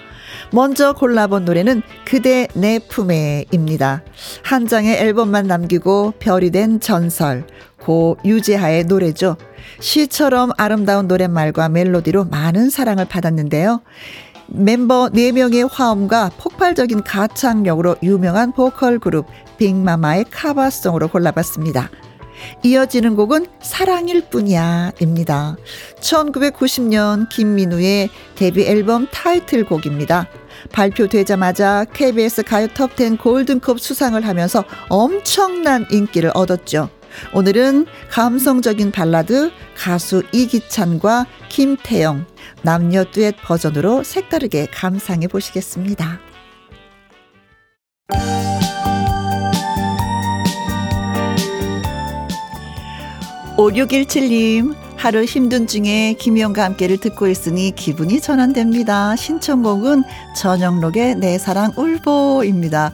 먼저 0.51 0.93
골라본 0.93 1.45
노래는 1.45 1.81
그대 2.05 2.47
내 2.53 2.77
품에입니다. 2.77 4.03
한 4.43 4.67
장의 4.67 4.97
앨범만 4.97 5.47
남기고 5.47 6.13
별이 6.19 6.51
된 6.51 6.79
전설, 6.79 7.47
고 7.79 8.17
유재하의 8.23 8.83
노래죠. 8.83 9.35
시처럼 9.79 10.51
아름다운 10.57 11.07
노랫말과 11.07 11.69
멜로디로 11.69 12.25
많은 12.25 12.69
사랑을 12.69 13.05
받았는데요. 13.05 13.81
멤버 14.47 15.09
4명의 15.09 15.67
화음과 15.71 16.31
폭발적인 16.37 17.03
가창력으로 17.03 17.97
유명한 18.03 18.51
보컬 18.51 18.99
그룹 18.99 19.25
빅마마의 19.57 20.25
카바송으로 20.29 21.07
골라봤습니다. 21.09 21.89
이어지는 22.63 23.15
곡은 23.15 23.47
사랑일 23.61 24.29
뿐이야 24.29 24.91
입니다. 24.99 25.55
1990년 25.99 27.29
김민우의 27.29 28.09
데뷔 28.35 28.65
앨범 28.65 29.07
타이틀곡입니다. 29.11 30.27
발표되자마자 30.71 31.85
KBS 31.93 32.43
가요 32.43 32.67
톱10 32.67 33.19
골든컵 33.19 33.79
수상을 33.79 34.25
하면서 34.25 34.63
엄청난 34.89 35.85
인기를 35.91 36.31
얻었죠. 36.33 36.89
오늘은 37.33 37.85
감성적인 38.09 38.91
발라드 38.91 39.51
가수 39.75 40.23
이기찬과 40.31 41.25
김태영 41.49 42.25
남녀 42.61 43.03
듀엣 43.05 43.35
버전으로 43.41 44.03
색다르게 44.03 44.67
감상해 44.71 45.27
보시겠습니다. 45.27 46.19
5617님, 53.57 54.75
하루 54.97 55.23
힘든 55.23 55.67
중에 55.67 56.13
김희영과 56.13 56.63
함께를 56.63 56.97
듣고 56.97 57.27
있으니 57.27 57.73
기분이 57.75 58.21
전환됩니다. 58.21 59.15
신청곡은 59.15 60.03
전영록의 60.35 61.15
내 61.15 61.37
사랑 61.37 61.71
울보입니다. 61.77 62.91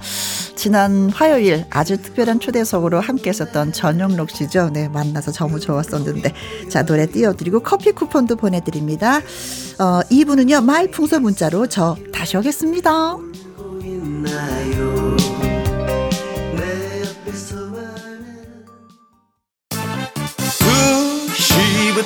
지난 0.56 1.10
화요일 1.10 1.66
아주 1.70 2.02
특별한 2.02 2.40
초대석으로 2.40 3.00
함께 3.00 3.30
했었던 3.30 3.72
전영록 3.72 4.30
씨죠. 4.30 4.70
네, 4.72 4.90
만나서 4.90 5.32
너무 5.32 5.60
좋았었는데. 5.60 6.34
자, 6.70 6.84
노래 6.84 7.08
띄워드리고 7.08 7.62
커피 7.62 7.92
쿠폰도 7.92 8.36
보내드립니다. 8.36 9.18
어, 9.80 10.02
2부는요, 10.12 10.64
마이풍서 10.64 11.20
문자로 11.20 11.68
저 11.68 11.96
다시 12.14 12.38
오겠습니다. 12.38 13.18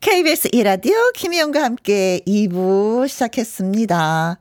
KBS 0.00 0.50
이라디오 0.52 0.94
김희영과 1.16 1.64
함께 1.64 2.20
2부 2.24 3.08
시작했습니다. 3.08 4.38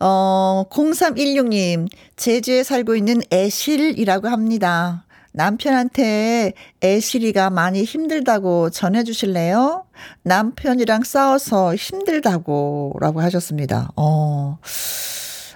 어, 0.00 0.64
0316님, 0.70 1.88
제주에 2.16 2.64
살고 2.64 2.96
있는 2.96 3.20
애실이라고 3.32 4.26
합니다. 4.26 5.06
남편한테 5.30 6.52
애실이가 6.82 7.50
많이 7.50 7.84
힘들다고 7.84 8.70
전해주실래요? 8.70 9.84
남편이랑 10.22 11.04
싸워서 11.04 11.76
힘들다고 11.76 12.94
라고 13.00 13.20
하셨습니다. 13.20 13.90
어. 13.94 14.58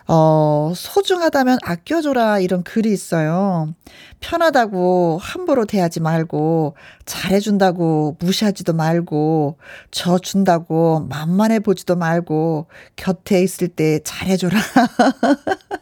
어, 0.09 0.73
소중하다면 0.75 1.59
아껴줘라 1.63 2.41
이런 2.41 2.63
글이 2.65 2.93
있어요. 2.93 3.75
편하다고 4.21 5.19
함부로 5.21 5.65
대하지 5.65 6.01
말고, 6.01 6.77
잘해준다고 7.07 8.17
무시하지도 8.21 8.73
말고, 8.73 9.59
저 9.91 10.19
준다고 10.19 11.01
만만해 11.09 11.61
보지도 11.61 11.97
말고, 11.97 12.67
곁에 12.97 13.43
있을 13.43 13.69
때 13.69 14.01
잘해줘라. 14.05 14.59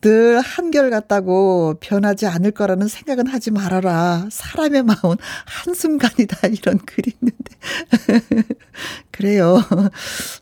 늘 0.00 0.40
한결같다고 0.40 1.78
변하지 1.80 2.26
않을 2.26 2.52
거라는 2.52 2.88
생각은 2.88 3.26
하지 3.26 3.50
말아라. 3.50 4.28
사람의 4.30 4.82
마음은 4.82 5.16
한순간이다. 5.44 6.48
이런 6.52 6.78
글이 6.78 7.12
있는데. 7.20 8.44
그래요. 9.10 9.62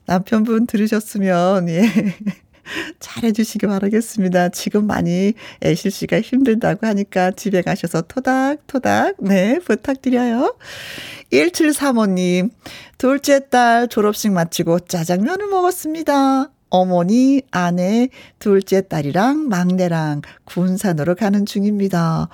남편분 0.07 0.67
들으셨으면, 0.67 1.69
예. 1.69 1.83
잘해주시기 2.99 3.67
바라겠습니다. 3.67 4.49
지금 4.51 4.87
많이 4.87 5.35
애실 5.63 5.91
씨가 5.91 6.21
힘들다고 6.21 6.87
하니까 6.87 7.31
집에 7.31 7.63
가셔서 7.63 8.03
토닥토닥, 8.03 9.17
네, 9.21 9.59
부탁드려요. 9.59 10.57
1735님, 11.31 12.51
둘째 12.99 13.49
딸 13.49 13.89
졸업식 13.89 14.33
마치고 14.33 14.81
짜장면을 14.81 15.49
먹었습니다. 15.49 16.54
어머니, 16.75 17.41
아내, 17.53 18.09
둘째 18.41 18.81
딸이랑 18.81 19.49
막내랑 19.49 20.23
군산으로 20.45 21.15
가는 21.15 21.47
중입니다. 21.47 22.29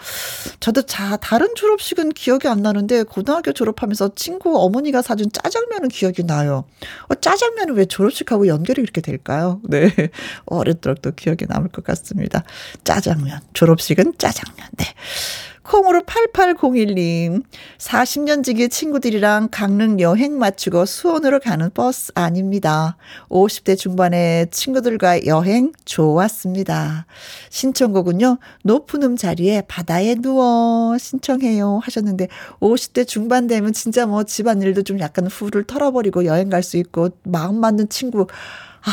저도 0.61 0.81
자, 0.81 1.18
다른 1.18 1.55
졸업식은 1.55 2.09
기억이 2.14 2.48
안 2.48 2.62
나는데 2.62 3.03
고등학교 3.03 3.53
졸업하면서 3.53 4.14
친구 4.14 4.59
어머니가 4.59 5.03
사준 5.03 5.31
짜장면은 5.31 5.90
기억이 5.90 6.24
나요. 6.24 6.64
어, 7.11 7.14
짜장면은 7.16 7.74
왜 7.74 7.85
졸업식하고 7.85 8.46
연결이 8.46 8.81
이렇게 8.81 9.03
될까요? 9.03 9.61
네. 9.64 9.92
오랫도록 10.46 11.03
또 11.03 11.11
기억에 11.11 11.40
남을 11.46 11.68
것 11.68 11.85
같습니다. 11.85 12.42
짜장면. 12.83 13.40
졸업식은 13.53 14.14
짜장면. 14.16 14.68
네. 14.79 14.87
콩으로 15.70 16.00
8801님. 16.00 17.44
40년 17.78 18.42
지기 18.42 18.68
친구들이랑 18.68 19.50
강릉 19.52 20.00
여행 20.00 20.37
마치고 20.37 20.85
수원으로 20.85 21.38
가는 21.38 21.70
버스 21.72 22.11
아닙니다. 22.16 22.96
50대 23.28 23.78
중반의 23.78 24.50
친구들과 24.50 25.26
여행 25.26 25.70
좋았습니다. 25.85 27.06
신청곡은요. 27.50 28.38
높은 28.64 29.04
음 29.04 29.16
자리에 29.16 29.62
바다에 29.68 30.16
누워 30.16 30.98
신청해요 30.98 31.78
하셨는데 31.85 32.26
50대 32.59 33.06
중반 33.06 33.46
되면 33.46 33.72
진짜 33.72 34.06
뭐 34.06 34.24
집안일도 34.24 34.83
좀 34.83 34.98
약간 34.98 35.28
후를 35.28 35.62
털어버리고 35.64 36.24
여행 36.24 36.50
갈 36.50 36.61
수 36.64 36.78
있고 36.78 37.11
마음 37.22 37.61
맞는 37.61 37.88
친구 37.88 38.26
아 38.83 38.90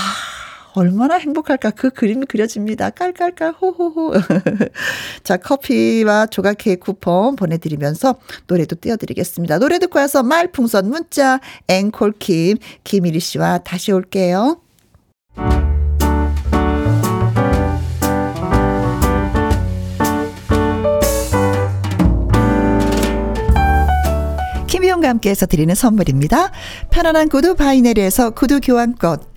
얼마나 0.77 1.15
행복할까 1.15 1.71
그 1.71 1.89
그림이 1.89 2.27
그려집니다. 2.27 2.91
깔깔깔 2.91 3.53
호호호. 3.53 4.13
자 5.23 5.37
커피와 5.37 6.27
조각 6.27 6.59
케이크 6.59 6.81
쿠폰 6.85 7.35
보내드리면서 7.35 8.15
노래도 8.45 8.75
띄워드리겠습니다. 8.79 9.57
노래 9.57 9.79
듣고 9.79 9.97
와서 9.97 10.21
말풍선 10.21 10.87
문자 10.87 11.39
앵콜킴 11.67 12.57
김일희 12.83 13.19
씨와 13.19 13.57
다시 13.59 13.91
올게요. 13.91 14.61
김혜영과 24.67 25.09
함께해서 25.09 25.47
드리는 25.47 25.73
선물입니다. 25.73 26.51
편안한 26.91 27.29
구두 27.29 27.55
바이네르에서 27.55 28.29
구두 28.31 28.59
교환권 28.61 29.36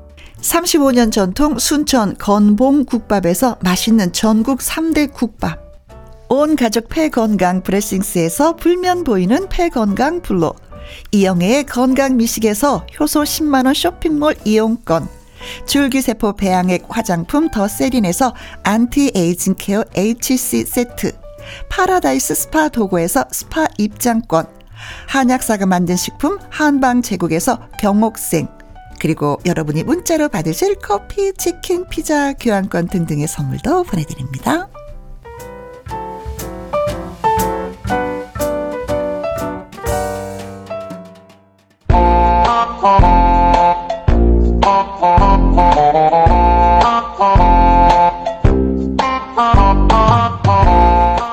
35년 0.41 1.11
전통 1.11 1.59
순천 1.59 2.17
건봉국밥에서 2.17 3.57
맛있는 3.61 4.11
전국 4.11 4.59
3대 4.59 5.13
국밥. 5.13 5.59
온 6.29 6.55
가족 6.55 6.89
폐건강 6.89 7.61
브레싱스에서 7.61 8.55
불면 8.55 9.03
보이는 9.03 9.47
폐건강 9.49 10.21
불로. 10.21 10.53
이영애의 11.11 11.65
건강 11.65 12.17
미식에서 12.17 12.85
효소 12.99 13.23
10만원 13.23 13.73
쇼핑몰 13.75 14.35
이용권. 14.43 15.07
줄기세포 15.65 16.35
배양액 16.35 16.85
화장품 16.89 17.49
더 17.49 17.67
세린에서 17.67 18.33
안티에이징 18.63 19.55
케어 19.57 19.83
HC 19.95 20.65
세트. 20.65 21.11
파라다이스 21.69 22.35
스파 22.35 22.69
도고에서 22.69 23.25
스파 23.31 23.67
입장권. 23.77 24.45
한약사가 25.07 25.65
만든 25.65 25.95
식품 25.95 26.39
한방 26.49 27.01
제국에서 27.01 27.59
경옥생. 27.79 28.60
그리고 29.01 29.39
여러분이 29.47 29.81
문자로 29.83 30.29
받으실 30.29 30.75
커피, 30.75 31.33
치킨, 31.33 31.87
피자, 31.89 32.33
교환권 32.33 32.85
등등의 32.87 33.27
선물도 33.27 33.81
보내드립니다. 33.85 34.69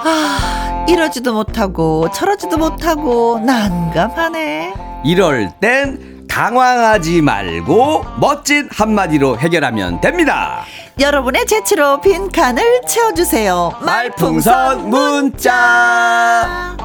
아, 0.05 0.87
이러지도 0.89 1.35
못하고 1.35 2.11
저러지도 2.15 2.57
못하고 2.57 3.39
난감하네. 3.41 4.73
이럴 5.05 5.53
땐 5.61 6.18
당황하지 6.39 7.21
말고 7.21 8.05
멋진 8.21 8.69
한마디로 8.71 9.41
해결하면 9.41 10.01
됩니다. 10.01 10.65
여러분의 11.01 11.45
재치로 11.47 12.01
빈 12.01 12.31
칸을 12.31 12.83
채워주세요. 12.87 13.73
말풍선 13.83 14.89
문자. 14.89 16.77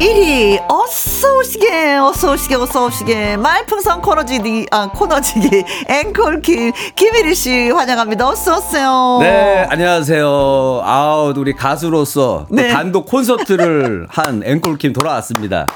1위 0.00 0.60
어서 0.68 1.07
오시게 1.38 1.96
어서 1.98 2.32
오시게 2.32 2.54
어서 2.56 2.86
오시게. 2.86 3.36
말풍선 3.36 4.02
코너지기 4.02 4.66
아 4.72 4.88
코너지기 4.90 5.64
앵콜킴 5.88 6.72
김일희 6.96 7.34
씨 7.34 7.70
환영합니다. 7.70 8.28
어서 8.28 8.56
오세요. 8.58 9.18
네 9.20 9.64
안녕하세요. 9.70 10.80
아우 10.84 11.32
우리 11.36 11.52
가수로서 11.54 12.46
네. 12.50 12.68
단독 12.72 13.06
콘서트를 13.06 14.08
한 14.10 14.42
앵콜킴 14.44 14.92
돌아왔습니다. 14.92 15.66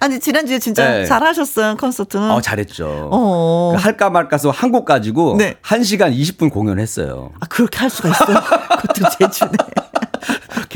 아니 0.00 0.20
지난주에 0.20 0.58
진짜 0.58 0.86
네. 0.90 1.06
잘하셨어요 1.06 1.76
콘서트는. 1.76 2.30
어 2.30 2.40
잘했죠. 2.42 3.08
어. 3.10 3.72
그 3.76 3.82
할까 3.82 4.10
말까서 4.10 4.50
한 4.50 4.66
곡 4.66 4.84
가지고 4.84 5.36
네. 5.38 5.54
1시간 5.62 6.12
20분 6.14 6.50
공연했어요. 6.52 7.30
아 7.40 7.46
그렇게 7.48 7.78
할 7.78 7.88
수가 7.88 8.08
있어요? 8.10 8.36
그것도 8.82 9.08
제주네 9.16 9.52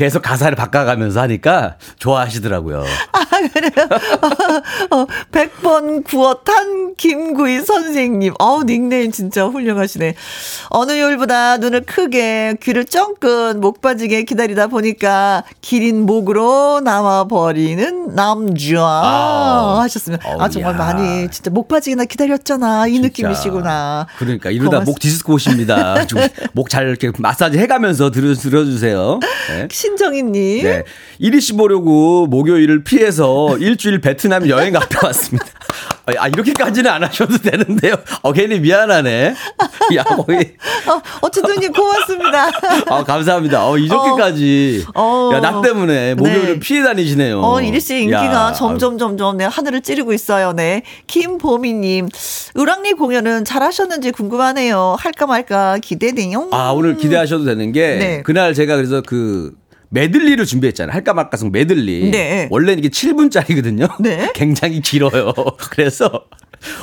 계속 0.01 0.23
가사를 0.23 0.55
바꿔가면서 0.55 1.21
하니까 1.21 1.75
좋아하시더라고요. 1.99 2.83
아, 3.11 3.19
그래요? 3.53 3.71
어, 4.89 5.05
100번 5.31 6.03
구웠한 6.03 6.95
김구희 6.95 7.61
선생님. 7.61 8.33
어우, 8.39 8.63
닉네임 8.63 9.11
진짜 9.11 9.45
훌륭하시네. 9.45 10.15
어느 10.69 10.99
요일보다 10.99 11.57
눈을 11.57 11.81
크게, 11.81 12.55
귀를 12.63 12.85
쫑긋, 12.85 13.57
목 13.57 13.81
빠지게 13.81 14.23
기다리다 14.23 14.67
보니까 14.67 15.43
기린 15.61 16.07
목으로 16.07 16.81
나와버리는 16.83 18.15
남자. 18.15 18.79
아, 18.81 19.81
하셨습니다. 19.81 20.27
아, 20.39 20.49
정말 20.49 20.73
야. 20.73 20.77
많이 20.77 21.29
진짜 21.29 21.51
목 21.51 21.67
빠지게나 21.67 22.05
기다렸잖아. 22.05 22.87
이 22.87 22.93
진짜. 22.93 23.07
느낌이시구나. 23.07 24.07
그러니까 24.17 24.49
이러다 24.49 24.69
고맙습니다. 24.79 24.91
목 24.91 24.99
디스코십니다. 24.99 25.95
목 26.53 26.69
잘 26.69 26.87
이렇게 26.87 27.11
마사지 27.19 27.59
해가면서 27.59 28.09
들어, 28.09 28.33
들어주세요. 28.33 29.19
네. 29.49 29.67
신정희님. 29.91 30.63
네. 30.63 30.83
이리 31.19 31.41
씨 31.41 31.53
보려고 31.53 32.27
목요일을 32.27 32.83
피해서 32.83 33.57
일주일 33.57 34.01
베트남 34.01 34.47
여행 34.49 34.73
갔다 34.73 35.07
왔습니다. 35.07 35.45
아, 36.17 36.27
이렇게까지는 36.27 36.89
안 36.89 37.03
하셔도 37.03 37.37
되는데요. 37.37 37.95
어, 38.21 38.33
괜히 38.33 38.59
미안하네. 38.59 39.35
야, 39.95 40.03
거의. 40.03 40.55
어, 40.87 41.01
어쨌든 41.21 41.71
고맙습니다. 41.71 42.49
아, 42.89 43.03
감사합니다. 43.03 43.69
어, 43.69 43.77
이렇게까지. 43.77 44.85
어, 44.95 45.31
야, 45.33 45.39
나 45.39 45.61
때문에 45.61 46.15
목요일을 46.15 46.53
네. 46.53 46.59
피해 46.59 46.83
다니시네요. 46.83 47.41
어, 47.41 47.61
이리 47.61 47.79
씨 47.79 48.01
인기가 48.01 48.47
야. 48.49 48.53
점점, 48.53 48.97
점점, 48.97 49.37
네, 49.37 49.45
하늘을 49.45 49.81
찌르고 49.81 50.13
있어요. 50.13 50.53
네. 50.53 50.83
김보미님, 51.07 52.09
을왕리 52.57 52.93
공연은 52.93 53.45
잘 53.45 53.61
하셨는지 53.63 54.11
궁금하네요. 54.11 54.95
할까 54.99 55.27
말까 55.27 55.77
기대돼요. 55.79 56.49
아, 56.51 56.71
오늘 56.71 56.97
기대하셔도 56.97 57.45
되는 57.45 57.71
게, 57.71 57.95
네. 57.97 58.21
그날 58.23 58.53
제가 58.53 58.75
그래서 58.75 59.01
그, 59.05 59.53
메들리를 59.91 60.43
준비했잖아요. 60.45 60.93
할까 60.93 61.13
말까 61.13 61.37
성 61.37 61.51
메들리. 61.51 62.11
네. 62.11 62.47
원래는 62.49 62.79
이게 62.79 62.89
7분짜리거든요. 62.89 64.01
네. 64.01 64.31
굉장히 64.33 64.81
길어요. 64.81 65.33
그래서 65.69 66.25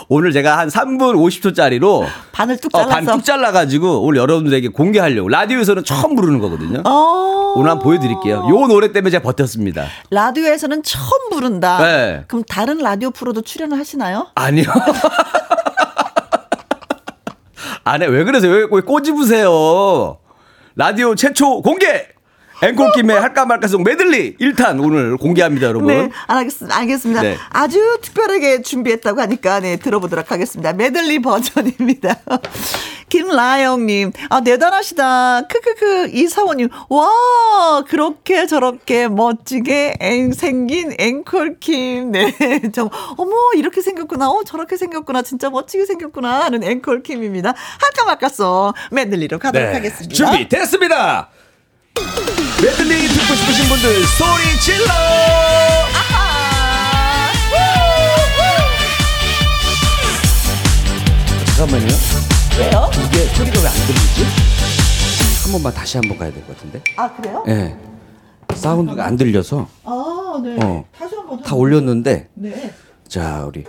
오늘 0.09 0.33
제가 0.33 0.59
한 0.59 0.68
3분 0.68 1.14
50초짜리로 1.14 2.07
반을 2.33 2.59
뚝 2.59 2.71
잘라서 2.71 2.88
어, 2.88 2.92
반뚝 2.92 3.25
잘라가지고 3.25 4.03
오늘 4.03 4.21
여러분들에게 4.21 4.68
공개하려고 4.68 5.29
라디오에서는 5.29 5.85
처음 5.85 6.16
부르는 6.16 6.38
거거든요. 6.40 6.83
어~ 6.85 7.55
오늘 7.57 7.71
한번 7.71 7.85
보여드릴게요. 7.85 8.47
요 8.51 8.66
노래 8.66 8.92
때문에 8.92 9.11
제가 9.11 9.23
버텼습니다. 9.23 9.87
라디오에서는 10.11 10.83
처음 10.83 11.31
부른다. 11.31 11.79
네. 11.81 12.25
그럼 12.27 12.42
다른 12.47 12.79
라디오 12.79 13.11
프로도 13.11 13.40
출연을 13.42 13.79
하시나요? 13.79 14.27
아니요. 14.35 14.66
안해 17.85 18.07
왜 18.11 18.25
그러세요? 18.25 18.53
왜, 18.53 18.66
왜 18.71 18.81
꼬집으세요? 18.83 20.18
라디오 20.75 21.14
최초 21.14 21.62
공개 21.62 22.17
앵콜킴의 22.62 23.21
할까 23.21 23.47
말까 23.47 23.68
송 23.68 23.85
메들리 23.85 24.37
1탄 24.37 24.83
오늘 24.85 25.16
공개합니다, 25.16 25.68
여러분. 25.68 25.88
네, 25.88 26.09
알겠습니다. 26.27 26.77
알겠습니다. 26.77 27.23
네. 27.23 27.37
아주 27.51 27.99
특별하게 28.03 28.62
준비했다고 28.62 29.21
하니까 29.21 29.61
네, 29.61 29.77
들어보도록 29.77 30.33
하겠습니다. 30.33 30.73
메들리 30.73 31.21
버전입니다. 31.21 32.16
김라영님, 33.09 34.12
아, 34.29 34.42
대단하시다. 34.42 35.42
크크크, 35.49 36.11
이사원님, 36.12 36.68
와, 36.90 37.83
그렇게 37.88 38.47
저렇게 38.47 39.09
멋지게 39.09 39.94
앵, 40.01 40.33
생긴 40.33 40.94
앵콜킴. 40.99 42.12
네, 42.12 42.35
좀, 42.75 42.90
어머, 43.16 43.33
이렇게 43.57 43.81
생겼구나. 43.81 44.29
어, 44.29 44.42
저렇게 44.44 44.77
생겼구나. 44.77 45.23
진짜 45.23 45.49
멋지게 45.49 45.87
생겼구나. 45.87 46.40
하는 46.44 46.62
앵콜킴입니다. 46.62 47.49
할까 47.81 48.05
말까송 48.05 48.73
메들리로 48.90 49.38
가도록 49.38 49.68
네. 49.68 49.75
하겠습니다. 49.75 50.14
준비 50.14 50.49
됐습니다. 50.49 51.31
메들리 52.62 53.08
듣고 53.08 53.34
싶으신 53.34 53.68
분들 53.68 54.04
소리 54.06 54.61
질러! 54.61 54.92
아하! 55.94 57.32
잠깐만요. 61.56 61.87
왜요? 62.58 62.90
이게 63.04 63.24
소리가 63.34 63.61
왜 63.61 63.66
안 63.68 63.74
들리지? 63.87 64.24
한 65.44 65.52
번만 65.52 65.72
다시 65.72 65.96
한 65.98 66.08
번 66.08 66.18
가야 66.18 66.30
될 66.32 66.42
것 66.44 66.56
같은데. 66.56 66.82
아 66.96 67.12
그래요? 67.14 67.42
네. 67.46 67.76
사운드가 68.54 69.04
안 69.06 69.16
들려서. 69.16 69.68
아 69.84 70.40
네. 70.42 70.56
어, 70.62 70.84
다시 70.96 71.14
한번 71.16 71.42
다 71.42 71.54
올렸는데. 71.54 72.28
네. 72.34 72.72
자 73.08 73.44
우리 73.46 73.64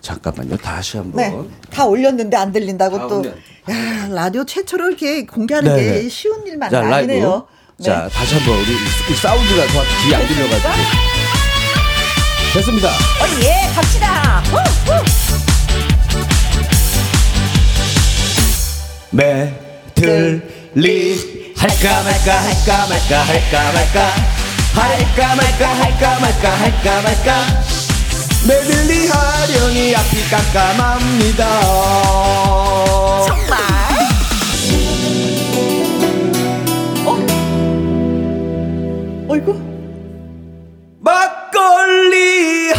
잠깐만요. 0.00 0.56
다시 0.56 0.96
한 0.96 1.12
번. 1.12 1.16
네. 1.16 1.36
다 1.70 1.84
올렸는데 1.86 2.36
안 2.36 2.52
들린다고 2.52 3.08
또. 3.08 3.20
올려. 3.20 3.30
야 3.30 4.08
라디오 4.10 4.44
최초로 4.44 4.88
이렇게 4.88 5.26
공개하는 5.26 5.74
네 5.76 5.82
네. 5.82 5.92
게 5.94 6.02
네. 6.02 6.08
쉬운 6.08 6.46
일만 6.46 6.74
아니네요. 6.74 7.46
네. 7.80 7.86
자 7.86 8.08
다시 8.12 8.34
한번 8.34 8.58
우리 8.58 8.76
사운드가 9.16 9.66
정확히 9.68 9.88
귀에 10.04 10.14
안 10.16 10.28
들려가지고. 10.28 10.68
됐습니다. 12.52 12.88
어, 12.90 12.92
예, 13.42 13.72
갑시다. 13.74 14.42
후, 14.50 14.58
후. 14.86 15.02
매들리 20.32 21.54
할까 21.56 22.02
말까 22.02 22.42
할까 22.42 22.86
말까 22.86 23.22
할까 23.24 23.72
말까 23.72 24.12
할까 24.74 25.34
말까 25.34 25.68
할까 25.74 26.20
말까 26.20 26.50
할까 26.60 27.02
말까 27.02 27.28
매들리 28.46 29.08
하려니 29.08 29.96
앞이 29.96 30.28
깜깜합니다 30.30 31.42
정말 33.26 33.79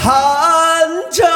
한잔. 0.01 1.29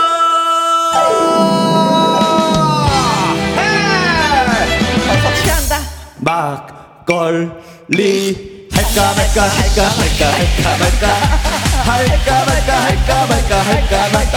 막걸리. 6.17 8.65
할까 8.73 9.13
말까 9.15 9.43
할까 9.43 9.93
말까 9.97 10.31
할까 10.31 10.77
말까. 10.79 11.07
할까 11.85 12.45
말까 12.45 12.71
할까 12.85 13.27
말까 13.27 13.51
할까 13.61 13.93
말까. 14.11 14.35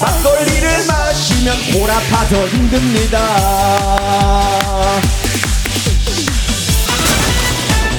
막걸리를 0.00 0.86
마시면 0.86 1.56
골 1.72 1.90
아파서 1.90 2.46
힘듭니다. 2.46 3.18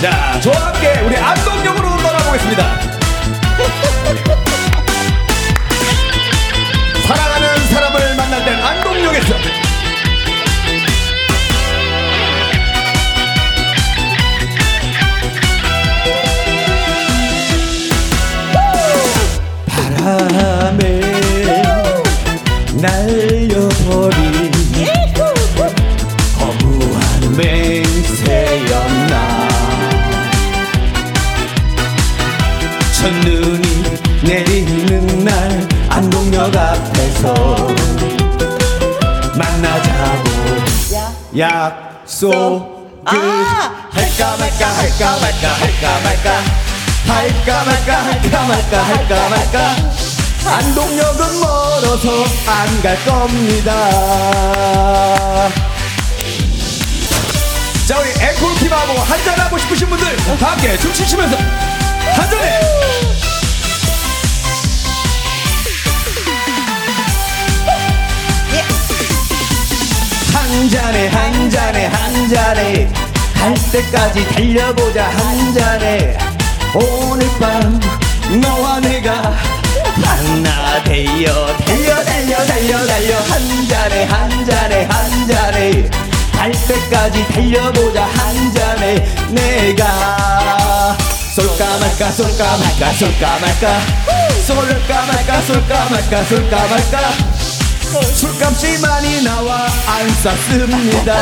자 0.02 0.40
저와 0.40 0.68
함께 0.68 1.02
우리 1.06 1.18
안동역으로 1.18 1.98
떠나보겠습니다 1.98 2.80
모르겠어. 9.16 9.36
바람에 19.68 21.02
날려버린 22.82 24.35
약속을 41.38 42.62
아! 43.06 43.12
할까 43.92 44.38
말까 44.38 44.68
할까 44.68 45.18
말까 45.20 45.48
할까 45.54 46.00
말까. 46.04 46.42
할까 47.08 47.64
말까 47.66 48.04
할까 48.04 48.44
말까 48.48 48.84
할까 48.84 49.30
말까. 49.30 49.76
안동역은 50.58 51.40
멀어서 51.40 52.24
안 52.48 52.82
갈 52.82 53.04
겁니다. 53.06 53.72
자 57.88 58.00
우리 58.00 58.10
에콜팀하고 58.10 58.94
한잔하고 59.00 59.58
싶으신 59.58 59.90
분들 59.90 60.16
다 60.40 60.52
함께 60.52 60.78
춤추시면서 60.78 61.38
한잔해 62.16 62.60
한 70.56 70.70
잔에 70.70 71.08
한 71.10 71.50
잔에 71.50 71.86
한 71.88 72.30
잔에 72.30 72.88
할 73.34 73.54
때까지 73.74 74.26
달려보자 74.30 75.04
한 75.04 75.54
잔에. 75.54 76.18
오늘 76.74 77.28
밤 77.42 77.78
너와 78.42 78.80
내가 78.80 79.34
하나 80.02 80.82
되어 80.86 81.58
달려 81.58 82.04
달려 82.06 82.38
달려 82.46 82.86
달려. 82.88 83.18
한 83.18 83.68
잔에 83.68 84.06
한 84.06 84.46
잔에 84.46 84.86
한 84.86 85.28
잔에 85.28 85.90
갈 86.32 86.52
때까지 86.54 87.28
달려보자 87.34 88.06
한 88.06 88.54
잔에. 88.54 89.06
내가 89.32 90.96
쏠까 91.36 91.66
말까 91.80 92.12
쏠까 92.12 92.58
말까 92.58 92.94
쏠까 92.94 93.40
말까. 93.42 94.06
쏠까 94.46 95.06
말까 95.06 95.42
쏠까 95.42 95.90
말까 95.90 96.24
쏠까 96.24 96.68
말까 96.68 97.35
술값이 98.02 98.80
많이 98.80 99.24
나와 99.24 99.68
안 99.88 100.10
쌌습니다. 100.10 101.16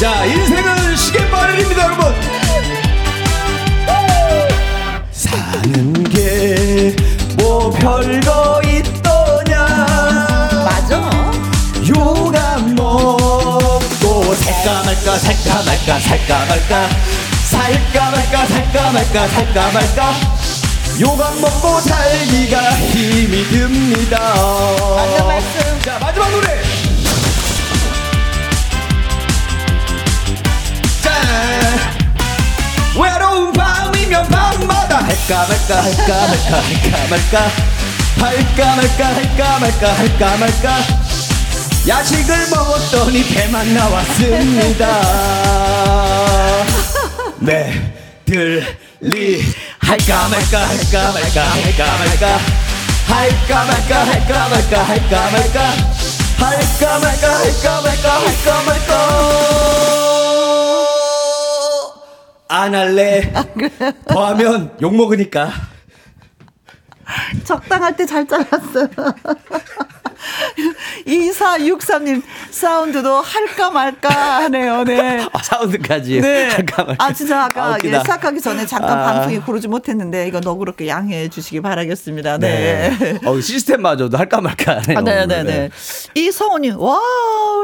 자 0.00 0.24
인생은 0.24 0.96
시계바늘입니다 0.96 1.82
여러분. 1.84 2.14
사는 5.12 6.04
게 6.04 6.94
뭐 7.38 7.70
별거 7.70 8.60
있더냐? 8.64 9.66
맞아. 10.64 11.10
요감 11.86 12.74
먹고 12.74 14.34
살까 14.34 14.82
말까 14.84 15.18
살까 15.18 15.62
말까 15.64 15.98
살까 16.00 16.46
말까 16.46 16.88
살까 17.50 18.10
말까 18.10 18.46
살까 18.46 18.92
말까 18.92 19.28
살까 19.28 19.72
말까 19.72 20.14
요감 21.00 21.40
먹고 21.40 21.80
살기가 21.80 22.70
힘이 22.76 23.42
듭니다. 23.48 24.16
맞는 24.96 25.26
말씀. 25.26 25.80
자 25.82 25.98
마지막 25.98 26.30
노래. 26.30 26.62
짠. 31.02 31.12
외로운 32.96 33.52
밤이면 33.52 34.28
밤마다 34.28 34.98
할까 34.98 35.46
말까 35.48 35.82
할까 35.82 36.28
말까 36.28 36.62
할까 36.62 37.08
말까 37.10 37.50
할까 38.20 38.76
말까 38.76 39.04
할까 39.14 39.58
말까 39.58 39.92
할까 39.98 40.36
말까. 40.36 40.76
야식을 41.88 42.48
먹었더니 42.50 43.24
배만 43.34 43.74
나왔습니다. 43.74 44.86
네 47.40 47.92
들리 48.24 49.42
할까 49.86 50.28
말까 50.28 50.68
할까 50.68 51.12
말까 51.12 51.40
할까 51.44 51.84
말까 51.98 52.38
할까 53.06 53.64
말까 53.64 53.92
할까 54.04 54.48
말까 54.48 54.84
할까 54.84 55.30
말까 55.30 55.58
할까 56.40 56.98
말까 56.98 57.24
할까 57.38 57.82
말까 57.82 58.06
할까 58.20 58.46
말까 58.66 58.90
안 62.48 62.74
할래. 62.74 63.32
더 64.06 64.26
하면 64.26 64.76
욕 64.80 64.94
먹으니까. 64.94 65.50
적당할 67.44 67.96
때 67.96 68.06
잘 68.06 68.26
잘랐어요. 68.26 68.88
2463님, 71.06 72.22
사운드도 72.50 73.20
할까 73.20 73.70
말까 73.70 74.08
하네요. 74.44 74.84
네. 74.84 75.26
아, 75.32 75.42
사운드까지. 75.42 76.20
네. 76.20 76.48
할까 76.48 76.84
말까. 76.84 77.04
아, 77.04 77.12
진짜 77.12 77.44
아까 77.44 77.74
아, 77.74 77.78
예, 77.84 77.88
시작하기 77.98 78.40
전에 78.40 78.66
잠깐 78.66 78.98
아. 78.98 79.12
방송에 79.12 79.38
고르지 79.38 79.68
못했는데 79.68 80.26
이거 80.26 80.40
너그럽게 80.40 80.88
양해해 80.88 81.28
주시기 81.28 81.60
바라겠습니다. 81.60 82.38
네. 82.38 82.96
네. 82.98 83.18
어, 83.24 83.40
시스템마저도 83.40 84.16
할까 84.16 84.40
말까 84.40 84.80
하네요. 84.80 84.98
아, 84.98 85.02
네, 85.02 85.26
네, 85.26 85.42
네. 85.42 85.70
이 86.14 86.30
성우님, 86.30 86.80
와, 86.80 86.98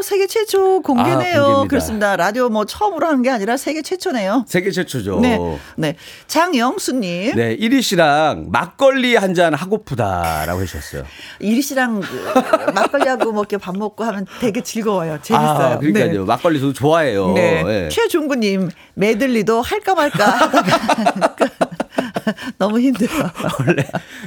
세계 0.03 0.27
최초 0.27 0.83
공개네요. 0.83 1.63
아, 1.65 1.69
그렇습니다. 1.69 2.17
라디오 2.17 2.49
뭐 2.49 2.65
처음으로 2.65 3.07
하는 3.07 3.23
게 3.23 3.31
아니라 3.31 3.57
세계 3.57 3.83
최초네요. 3.83 4.45
세계 4.47 4.71
최초죠. 4.71 5.21
네. 5.21 5.39
네. 5.77 5.97
장영수님. 6.27 7.37
네. 7.37 7.53
이리 7.59 7.81
씨랑 7.83 8.49
막걸리 8.51 9.17
한 9.17 9.31
잔 9.31 9.55
하고프다라고 9.55 10.61
해주셨어요. 10.63 11.05
이리 11.39 11.63
씨랑 11.63 12.01
그 12.01 12.50
막걸리하고 12.75 13.33
뭐 13.33 13.43
이렇게 13.43 13.57
밥 13.57 13.77
먹고 13.77 14.05
하면 14.05 14.27
되게 14.41 14.63
즐거워요. 14.63 15.19
재밌어요. 15.23 15.75
아, 15.75 15.79
그러니까요. 15.79 16.13
네. 16.13 16.19
막걸리 16.19 16.61
저도 16.61 16.73
좋아해요. 16.73 17.33
네. 17.35 17.63
네. 17.63 17.89
최종구님 17.89 18.71
메들리도 18.95 19.63
할까 19.63 19.95
말까 19.95 20.25
하다가 20.27 20.79
너무 22.59 22.81
힘들어. 22.81 23.11
원래 23.61 23.85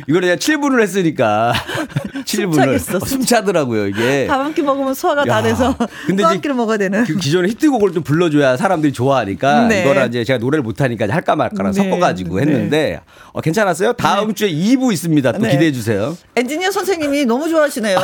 이거를 0.08 0.22
그냥 0.22 0.38
7분을 0.38 0.82
했으니까 0.82 1.54
7분을 2.26 2.80
숨차겠어, 2.80 2.98
어, 2.98 3.00
숨차더라고요 3.00 3.88
이게. 3.88 4.28
밥 4.28 4.40
한 4.42 4.54
끼 4.54 4.62
먹으면 4.62 4.94
소화가 4.94 5.26
다 5.26 5.42
돼서 5.42 5.76
근데 6.06 6.24
한 6.24 6.40
끼를 6.42 6.56
먹어야 6.56 6.78
되는. 6.78 7.04
그 7.06 7.16
기존에 7.16 7.48
히트곡을 7.50 7.94
좀 7.94 8.04
불러줘야 8.04 8.58
사람들이 8.58 8.94
좋아하니까 8.94 9.68
네. 9.68 9.82
이거를 9.82 10.08
이제 10.08 10.24
제가 10.24 10.40
노래를 10.40 10.62
못하니까 10.64 11.08
할까 11.10 11.36
말까랑 11.36 11.72
네. 11.74 11.84
섞어가지고 11.84 12.40
했는데 12.42 12.78
네. 12.94 13.00
어, 13.32 13.42
괜찮았어요. 13.42 13.94
다음 13.94 14.30
네. 14.30 14.34
주에 14.34 14.52
2부 14.52 14.92
있습니다. 14.94 15.32
또 15.34 15.40
네. 15.40 15.52
기대해 15.52 15.72
주세요. 15.72 16.16
엔지니어 16.36 16.72
선생님이 16.72 17.26
너무 17.26 17.50
좋아하시네요. 17.50 17.98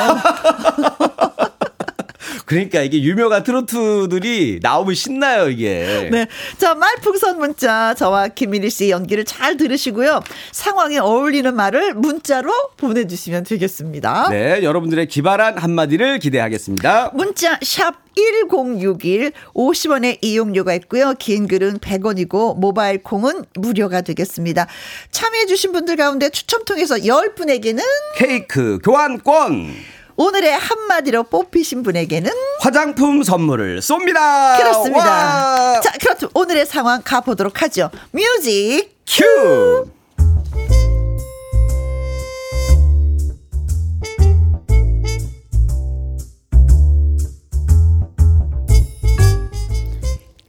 그러니까 2.49 2.81
이게 2.81 3.03
유명한 3.03 3.43
트로트들이 3.43 4.59
나오면 4.63 4.95
신나요, 4.95 5.49
이게. 5.49 6.09
네. 6.11 6.25
자, 6.57 6.73
말풍선 6.73 7.37
문자. 7.37 7.93
저와 7.93 8.29
김민희 8.29 8.71
씨 8.71 8.89
연기를 8.89 9.23
잘 9.23 9.55
들으시고요. 9.55 10.21
상황에 10.51 10.97
어울리는 10.97 11.55
말을 11.55 11.93
문자로 11.93 12.51
보내주시면 12.77 13.43
되겠습니다. 13.43 14.29
네. 14.31 14.63
여러분들의 14.63 15.07
기발한 15.09 15.59
한마디를 15.59 16.17
기대하겠습니다. 16.17 17.11
문자 17.13 17.59
샵 17.61 17.93
1061 18.15 19.31
50원의 19.53 20.17
이용료가 20.21 20.73
있고요. 20.73 21.13
긴 21.19 21.47
글은 21.47 21.77
100원이고 21.77 22.57
모바일 22.57 23.03
콩은 23.03 23.45
무료가 23.53 24.01
되겠습니다. 24.01 24.65
참여해 25.11 25.45
주신 25.45 25.71
분들 25.71 25.97
가운데 25.97 26.31
추첨 26.31 26.65
통해서 26.65 26.95
10분에게는 26.95 27.83
케이크 28.15 28.79
교환권 28.83 29.98
오늘의 30.21 30.51
한마디로 30.51 31.23
뽑히신 31.23 31.81
분에게는 31.81 32.29
화장품 32.59 33.23
선물을 33.23 33.79
쏩니다. 33.79 34.57
그렇습니다. 34.57 35.05
와. 35.05 35.79
자, 35.79 35.93
그렇죠. 35.97 36.29
오늘의 36.33 36.65
상황 36.65 37.01
가보도록 37.01 37.61
하죠. 37.61 37.89
뮤직 38.11 38.97
큐! 39.07 39.89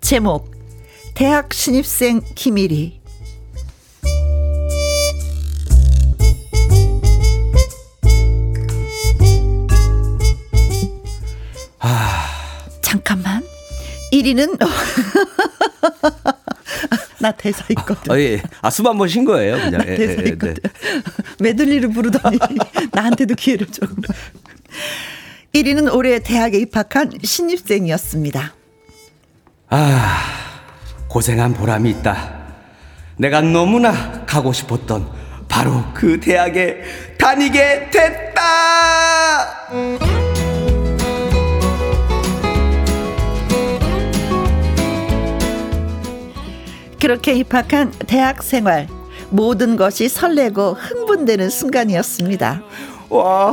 제목 0.00 0.50
대학 1.14 1.54
신입생 1.54 2.22
김일희 2.34 2.99
잠깐만. 12.90 13.42
1위는 14.12 14.58
나 17.20 17.30
대사 17.32 17.64
있거든. 17.70 18.10
아, 18.12 18.18
예. 18.18 18.42
아, 18.62 18.70
숨 18.70 18.86
한 18.86 18.98
번 18.98 19.06
쉰 19.08 19.24
거예요, 19.24 19.54
그냥. 19.56 19.78
나 19.78 19.84
예, 19.86 19.94
대사 19.96 20.12
예, 20.22 20.24
예, 20.26 20.30
있거든. 20.30 20.54
네. 20.54 20.70
메들리를 21.38 21.88
부르더니 21.90 22.38
나한테도 22.92 23.34
기회를 23.36 23.68
줘. 23.68 23.86
1위는 25.54 25.94
올해 25.94 26.18
대학에 26.18 26.58
입학한 26.58 27.12
신입생이었습니다. 27.22 28.54
아, 29.68 30.18
고생한 31.08 31.54
보람이 31.54 31.90
있다. 31.90 32.40
내가 33.18 33.40
너무나 33.42 34.24
가고 34.26 34.52
싶었던 34.52 35.08
바로 35.48 35.84
그 35.94 36.18
대학에 36.18 36.82
다니게 37.18 37.90
됐다! 37.90 38.40
그렇게 47.00 47.32
입학한 47.32 47.92
대학 48.06 48.42
생활 48.42 48.86
모든 49.30 49.76
것이 49.76 50.08
설레고 50.08 50.74
흥분되는 50.74 51.48
순간이었습니다. 51.48 52.62
와, 53.08 53.52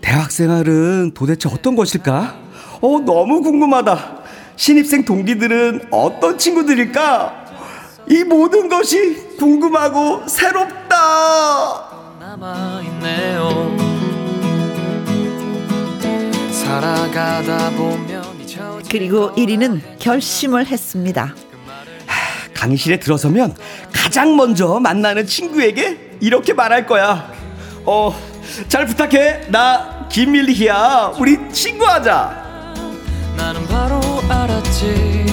대학 0.00 0.32
생활은 0.32 1.12
도대체 1.14 1.48
어떤 1.48 1.76
것일까? 1.76 2.36
어, 2.80 2.98
너무 3.00 3.42
궁금하다. 3.42 4.16
신입생 4.56 5.04
동기들은 5.04 5.88
어떤 5.92 6.38
친구들일까? 6.38 7.44
이 8.08 8.24
모든 8.24 8.68
것이 8.68 9.36
궁금하고 9.38 10.26
새롭다. 10.26 10.96
그리고 18.90 19.32
1위는 19.34 19.80
결심을 19.98 20.66
했습니다. 20.66 21.34
강의실에 22.56 22.98
들어서면 22.98 23.54
가장 23.92 24.36
먼저 24.36 24.80
만나는 24.80 25.26
친구에게 25.26 26.16
이렇게 26.20 26.54
말할 26.54 26.86
거야. 26.86 27.30
어, 27.84 28.14
잘 28.68 28.86
부탁해. 28.86 29.50
나 29.50 30.08
김밀희야. 30.10 31.14
우리 31.18 31.36
친구하자. 31.52 32.74
나는 33.36 33.64
바로 33.66 34.00
알았지. 34.28 35.26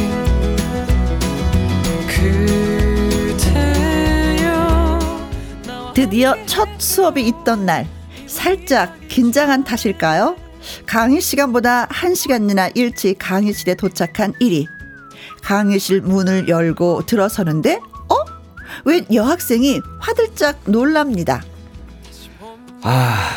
드디어 5.93 6.35
첫 6.47 6.67
수업이 6.79 7.21
있던 7.27 7.67
날 7.67 7.87
살짝 8.25 8.97
긴장한 9.09 9.63
탓일까요? 9.63 10.35
강의 10.87 11.21
시간보다 11.21 11.87
한시간이나 11.89 12.69
일찍 12.73 13.17
강의실에 13.19 13.75
도착한 13.75 14.33
1위. 14.41 14.67
강의실 15.43 16.01
문을 16.01 16.47
열고 16.47 17.05
들어서는데 17.05 17.75
어? 18.09 18.15
왜 18.85 19.05
여학생이 19.13 19.81
화들짝 19.99 20.59
놀랍니다. 20.65 21.43
아, 22.81 23.29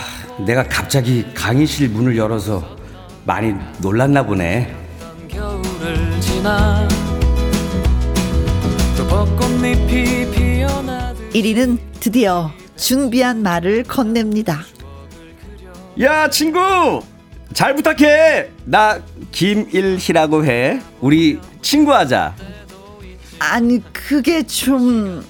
내가 0.47 0.63
갑자기 0.65 1.25
강의실 1.35 1.89
문을 1.91 2.17
열어서 2.17 2.77
많이 3.25 3.55
놀랐나 3.81 4.25
보네. 4.25 4.75
1위는 11.33 11.79
드디어 12.01 12.51
준비한 12.77 13.43
말을 13.43 13.83
건넵니다. 13.83 14.61
야, 16.01 16.31
친구! 16.31 17.03
잘 17.57 17.75
부탁해! 17.75 18.51
나 18.67 19.01
김일희라고 19.33 20.45
해. 20.45 20.79
우리 21.01 21.41
친구하자. 21.63 22.35
아니 23.39 23.83
그게 23.95 24.43
좀 24.43 25.25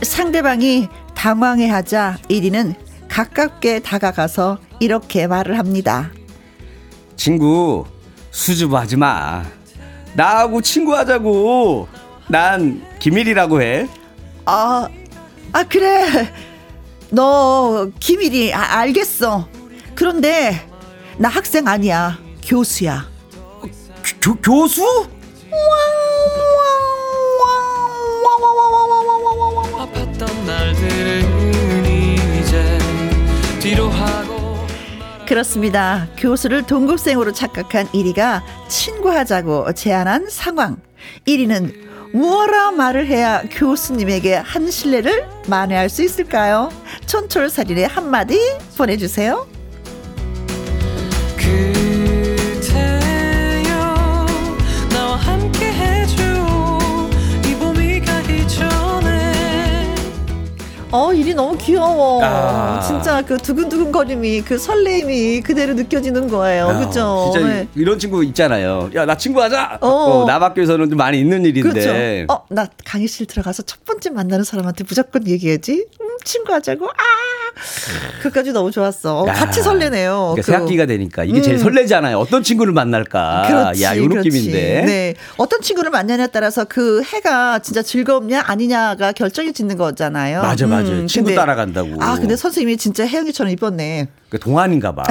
상대방이 0.00 0.88
당황해하자 1.14 2.16
1위는 2.30 2.74
가깝게 3.10 3.80
다가가서 3.80 4.56
이렇게 4.80 5.26
말을 5.26 5.58
합니다. 5.58 6.12
친구 7.16 7.84
수줍어하지 8.30 8.96
마. 8.96 9.44
나하고 10.14 10.62
친구하자고. 10.62 11.88
난 12.28 12.82
김일이라고 13.00 13.60
해. 13.60 13.86
아, 14.46 14.88
아 15.52 15.64
그래. 15.64 16.32
너 17.10 17.90
기밀이 18.00 18.52
아, 18.52 18.78
알겠어. 18.80 19.48
그런데 19.94 20.66
나 21.18 21.28
학생 21.28 21.66
아니야. 21.66 22.18
교수야. 22.44 23.08
교, 24.22 24.34
교수? 24.36 24.82
그렇습니다. 35.26 36.06
교수를 36.16 36.62
동급생으로 36.66 37.32
착각한 37.32 37.86
1위가 37.88 38.42
친구하자고 38.68 39.72
제안한 39.74 40.28
상황. 40.30 40.76
1위는 41.26 41.95
무어라 42.16 42.70
말을 42.70 43.06
해야 43.06 43.42
교수님에게 43.42 44.36
한 44.36 44.70
신뢰를 44.70 45.28
만회할 45.48 45.90
수 45.90 46.02
있을까요? 46.02 46.70
촌철살인의 47.04 47.88
한마디 47.88 48.40
보내주세요. 48.78 49.46
어, 60.92 61.12
일이 61.12 61.34
너무 61.34 61.56
귀여워. 61.58 62.22
아. 62.22 62.80
진짜 62.80 63.22
그 63.22 63.36
두근두근 63.36 63.90
거림이, 63.90 64.42
그 64.42 64.56
설레임이 64.58 65.40
그대로 65.42 65.74
느껴지는 65.74 66.28
거예요. 66.28 66.68
아, 66.68 66.78
그죠? 66.78 67.30
진짜 67.32 67.46
네. 67.46 67.68
이런 67.74 67.98
친구 67.98 68.22
있잖아요. 68.24 68.90
야, 68.94 69.04
나 69.04 69.16
친구 69.16 69.42
하자! 69.42 69.78
어. 69.80 69.88
어 69.88 70.24
남학교에서는 70.26 70.88
좀 70.88 70.96
많이 70.96 71.18
있는 71.18 71.44
일인데. 71.44 71.70
그렇죠. 71.70 72.32
어, 72.32 72.44
나 72.50 72.66
강의실 72.84 73.26
들어가서 73.26 73.64
첫 73.64 73.84
번째 73.84 74.10
만나는 74.10 74.44
사람한테 74.44 74.84
무조건 74.84 75.26
얘기해야지. 75.26 75.86
음, 76.00 76.06
친구 76.24 76.52
하자고. 76.52 76.86
아! 76.86 77.26
그까지 78.22 78.52
너무 78.52 78.70
좋았어. 78.70 79.20
어, 79.20 79.24
같이 79.24 79.62
설레네요. 79.62 80.34
그러니까 80.34 80.42
새 80.42 80.54
학기가 80.54 80.86
되니까 80.86 81.24
이게 81.24 81.38
음. 81.38 81.42
제일 81.42 81.58
설레잖아요. 81.58 82.18
어떤 82.18 82.42
친구를 82.42 82.72
만날까. 82.74 83.44
그렇지, 83.48 83.82
야, 83.82 83.96
요 83.96 84.06
느낌인데. 84.06 84.82
네. 84.84 85.14
어떤 85.38 85.62
친구를 85.62 85.90
만나냐에 85.90 86.26
따라서 86.28 86.64
그 86.64 87.02
해가 87.02 87.60
진짜 87.60 87.82
즐겁냐 87.82 88.42
아니냐가 88.46 89.12
결정이 89.12 89.52
짓는 89.52 89.78
거잖아요. 89.78 90.42
맞아, 90.42 90.66
맞아. 90.66 90.85
음, 90.92 91.06
친구 91.06 91.28
근데, 91.28 91.36
따라간다고. 91.36 91.96
아, 92.00 92.16
근데 92.16 92.36
선생님이 92.36 92.76
진짜 92.76 93.06
혜영이처럼 93.06 93.52
이뻤네. 93.52 94.08
그 94.28 94.38
동안인가 94.38 94.94
봐. 94.94 95.04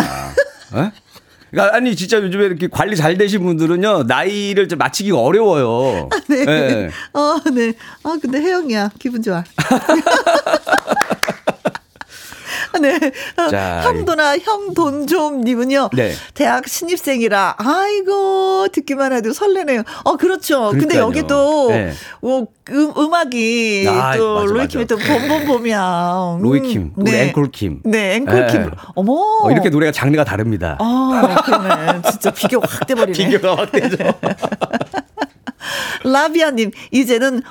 어? 0.73 0.91
그러니까 1.51 1.75
아니 1.75 1.95
진짜 1.95 2.17
요즘에 2.17 2.45
이렇게 2.45 2.67
관리 2.67 2.97
잘 2.97 3.17
되신 3.17 3.41
분들은요 3.43 4.03
나이를 4.03 4.67
좀 4.67 4.77
맞추기가 4.77 5.17
어려워요. 5.19 6.09
아, 6.11 6.19
네. 6.27 6.45
네. 6.45 6.89
어, 7.13 7.39
네. 7.53 7.73
아 8.03 8.17
근데 8.21 8.39
혜영이야 8.41 8.91
기분 8.99 9.21
좋아. 9.21 9.43
네. 12.81 12.99
자, 13.49 13.81
형도나 13.83 14.37
형돈좀 14.37 15.41
님은요. 15.41 15.89
네. 15.93 16.13
대학 16.33 16.67
신입생이라 16.67 17.55
아이고 17.57 18.67
듣기만 18.69 19.13
해도 19.13 19.33
설레네요. 19.33 19.83
어 20.03 20.17
그렇죠. 20.17 20.71
그러니까요. 20.71 20.79
근데 20.79 20.97
여기도 20.97 21.69
네. 21.69 21.93
뭐 22.21 22.47
음, 22.71 22.91
음악이 22.97 23.85
아, 23.87 24.17
또 24.17 24.45
로이킴이 24.45 24.85
또 24.85 24.97
봄봄봄이야. 24.97 26.37
음, 26.37 26.41
로이킴, 26.41 26.93
네. 26.97 27.27
앵콜킴. 27.27 27.81
네, 27.85 28.15
앵콜킴. 28.15 28.61
네. 28.63 28.69
어머. 28.95 29.13
어, 29.43 29.51
이렇게 29.51 29.69
노래가 29.69 29.91
장르가 29.91 30.23
다릅니다. 30.23 30.77
아, 30.79 31.41
그러네. 31.45 32.01
진짜 32.09 32.31
비교가 32.31 32.67
확 32.69 32.87
돼버리네. 32.87 33.13
비교가 33.29 33.55
확 33.55 33.71
되죠. 33.71 33.97
라비아님, 36.11 36.71
이제는 36.91 37.41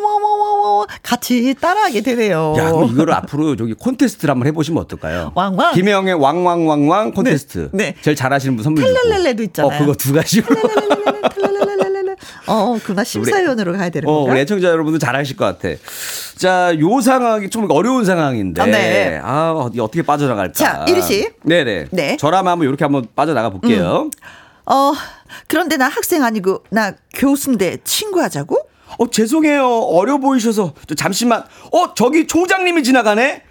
왕왕왕왕왕왕 0.00 0.86
같이 1.02 1.54
따라하게 1.60 2.00
되네요. 2.02 2.54
야, 2.56 2.70
그럼 2.70 2.90
이거를 2.92 3.14
앞으로 3.14 3.56
저기 3.56 3.74
콘테스트를 3.74 4.30
한번 4.32 4.46
해보시면 4.48 4.82
어떨까요? 4.84 5.32
왕왕. 5.34 5.74
김혜영의 5.74 6.14
왕왕왕왕 6.14 7.12
콘테스트. 7.12 7.70
네. 7.72 7.84
네. 7.88 7.94
제일 8.02 8.16
잘하시는 8.16 8.56
분 8.56 8.62
선물 8.62 8.84
주고. 8.84 8.94
텔레레레도 9.02 9.42
있잖아요. 9.44 9.74
어, 9.74 9.78
그거 9.78 9.92
두 9.94 10.12
가지로. 10.12 10.46
어, 12.46 12.78
그나 12.82 13.04
심사위원으로 13.04 13.74
가야 13.74 13.90
되는 13.90 14.08
어, 14.08 14.22
우리 14.22 14.40
애청자 14.40 14.68
여러분들 14.68 14.98
잘하실 14.98 15.36
것 15.36 15.44
같아. 15.44 15.68
자, 16.36 16.74
요 16.78 17.00
상황이 17.00 17.50
좀 17.50 17.70
어려운 17.70 18.04
상황인데. 18.04 18.62
아, 18.62 18.66
네. 18.66 19.20
아, 19.22 19.52
어떻게 19.52 20.02
빠져나갈까? 20.02 20.52
자, 20.54 20.84
이리 20.88 21.02
씨. 21.02 21.30
네네. 21.42 21.86
네. 21.90 22.16
저라면 22.16 22.52
한번 22.52 22.66
이렇게 22.68 22.84
한번 22.84 23.06
빠져나가 23.14 23.50
볼게요. 23.50 24.04
음. 24.04 24.10
어, 24.66 24.92
그런데 25.46 25.76
나 25.76 25.88
학생 25.88 26.22
아니고 26.24 26.64
나 26.70 26.92
교수인데 27.14 27.78
친구하자고? 27.84 28.56
어, 28.98 29.10
죄송해요. 29.10 29.66
어려 29.66 30.18
보이셔서. 30.18 30.74
잠시만. 30.96 31.44
어, 31.72 31.94
저기 31.94 32.26
총장님이 32.26 32.82
지나가네? 32.82 33.42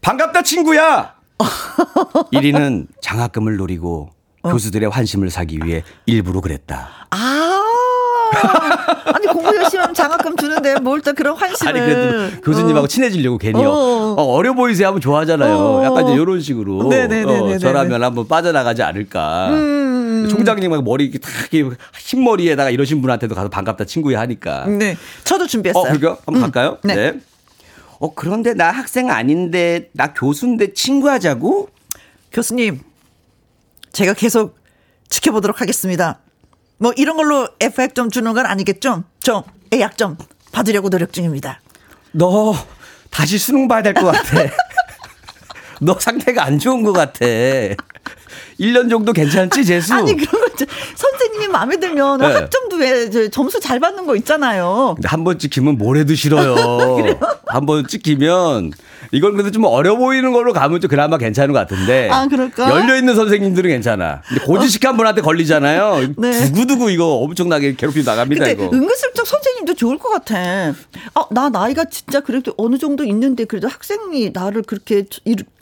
반갑다, 0.00 0.42
친구야! 0.42 1.14
1위는 2.32 2.88
장학금을 3.00 3.56
노리고 3.56 4.10
어. 4.42 4.52
교수들의 4.52 4.90
환심을 4.90 5.30
사기 5.30 5.58
위해 5.64 5.82
일부러 6.06 6.40
그랬다. 6.40 7.06
아. 7.10 7.61
아니 9.14 9.26
공부 9.26 9.54
열심히 9.56 9.80
하면 9.80 9.94
장학금 9.94 10.36
주는데 10.36 10.80
뭘 10.80 11.02
또 11.02 11.12
그런 11.14 11.36
환심을 11.36 11.68
아니 11.68 11.80
그래도 11.80 12.40
교수님하고 12.42 12.84
어. 12.84 12.88
친해지려고 12.88 13.38
괜히요 13.38 13.68
어. 13.68 14.14
어, 14.16 14.42
려 14.42 14.52
보이세요 14.54 14.88
하면 14.88 15.00
좋아하잖아요 15.00 15.54
어. 15.56 15.84
약간 15.84 16.04
이제 16.04 16.14
이런 16.14 16.40
식으로 16.40 16.78
어, 16.78 17.58
저라면 17.58 18.04
한번 18.04 18.28
빠져나가지 18.28 18.82
않을까 18.82 19.48
음. 19.50 20.28
총장님하고 20.30 20.82
머리 20.82 21.10
탁 21.18 21.30
흰머리에다가 21.98 22.70
이러신 22.70 23.02
분한테도 23.02 23.34
가서 23.34 23.48
반갑다 23.48 23.84
친구야 23.84 24.20
하니까 24.20 24.66
네 24.66 24.96
저도 25.24 25.48
준비했어요 25.48 25.82
어 25.82 25.84
그럴까요 25.84 26.18
한번 26.24 26.36
음. 26.36 26.40
갈까요 26.42 26.78
네. 26.84 26.94
네. 26.94 27.20
어 27.98 28.14
그런데 28.14 28.54
나 28.54 28.70
학생 28.70 29.10
아닌데 29.10 29.90
나 29.92 30.12
교수인데 30.12 30.72
친구하자고 30.74 31.68
교수님 32.32 32.80
제가 33.92 34.14
계속 34.14 34.56
지켜보도록 35.08 35.60
하겠습니다. 35.60 36.18
뭐 36.82 36.92
이런 36.96 37.16
걸로 37.16 37.48
에펙 37.60 37.94
좀 37.94 38.10
주는 38.10 38.32
건 38.32 38.44
아니겠죠? 38.44 39.04
좀 39.20 39.42
예약 39.72 39.96
좀 39.96 40.16
받으려고 40.50 40.90
노력 40.90 41.12
중입니다. 41.12 41.60
너 42.10 42.56
다시 43.08 43.38
수능 43.38 43.68
봐야 43.68 43.82
될 43.82 43.94
것 43.94 44.06
같아. 44.06 44.50
너 45.80 45.96
상태가 45.98 46.44
안 46.44 46.58
좋은 46.58 46.82
것 46.82 46.92
같아. 46.92 47.24
1년 48.58 48.90
정도 48.90 49.12
괜찮지, 49.12 49.64
재수? 49.64 49.94
아니, 49.94 50.16
그러면 50.16 50.48
선생님이 50.96 51.48
마음에 51.48 51.76
들면 51.78 52.18
네. 52.18 52.26
학점도 52.26 52.76
왜 52.76 53.30
점수 53.30 53.60
잘 53.60 53.78
받는 53.78 54.04
거 54.06 54.16
있잖아요. 54.16 54.96
한번 55.04 55.38
찍히면 55.38 55.78
모래도 55.78 56.14
싫어요. 56.16 56.56
한번 57.54 57.86
찍히면 57.86 58.72
이건 59.12 59.32
그래도 59.32 59.50
좀 59.50 59.64
어려 59.64 59.96
보이는 59.96 60.32
걸로 60.32 60.52
가면 60.52 60.80
좀 60.80 60.88
그나마 60.88 61.18
괜찮은 61.18 61.52
것 61.52 61.58
같은데. 61.58 62.08
아, 62.10 62.26
그럴까? 62.26 62.70
열려 62.70 62.96
있는 62.96 63.14
선생님들은 63.14 63.70
괜찮아. 63.70 64.22
근데 64.26 64.44
고지식 64.44 64.84
한 64.84 64.96
분한테 64.96 65.20
걸리잖아요. 65.22 66.14
네. 66.18 66.46
두구두구 66.46 66.90
이거 66.90 67.06
엄청나게 67.16 67.74
괴롭히 67.76 68.04
나갑니다, 68.04 68.48
이거. 68.48 68.64
은근슬쩍 68.64 69.26
선생님도 69.26 69.74
좋을 69.74 69.98
것 69.98 70.08
같아. 70.10 70.36
아, 71.14 71.24
나 71.30 71.48
나이가 71.48 71.84
진짜 71.84 72.20
그래도 72.20 72.54
어느 72.56 72.78
정도 72.78 73.04
있는데 73.04 73.44
그래도 73.44 73.68
학생이 73.68 74.30
나를 74.32 74.62
그렇게 74.62 75.04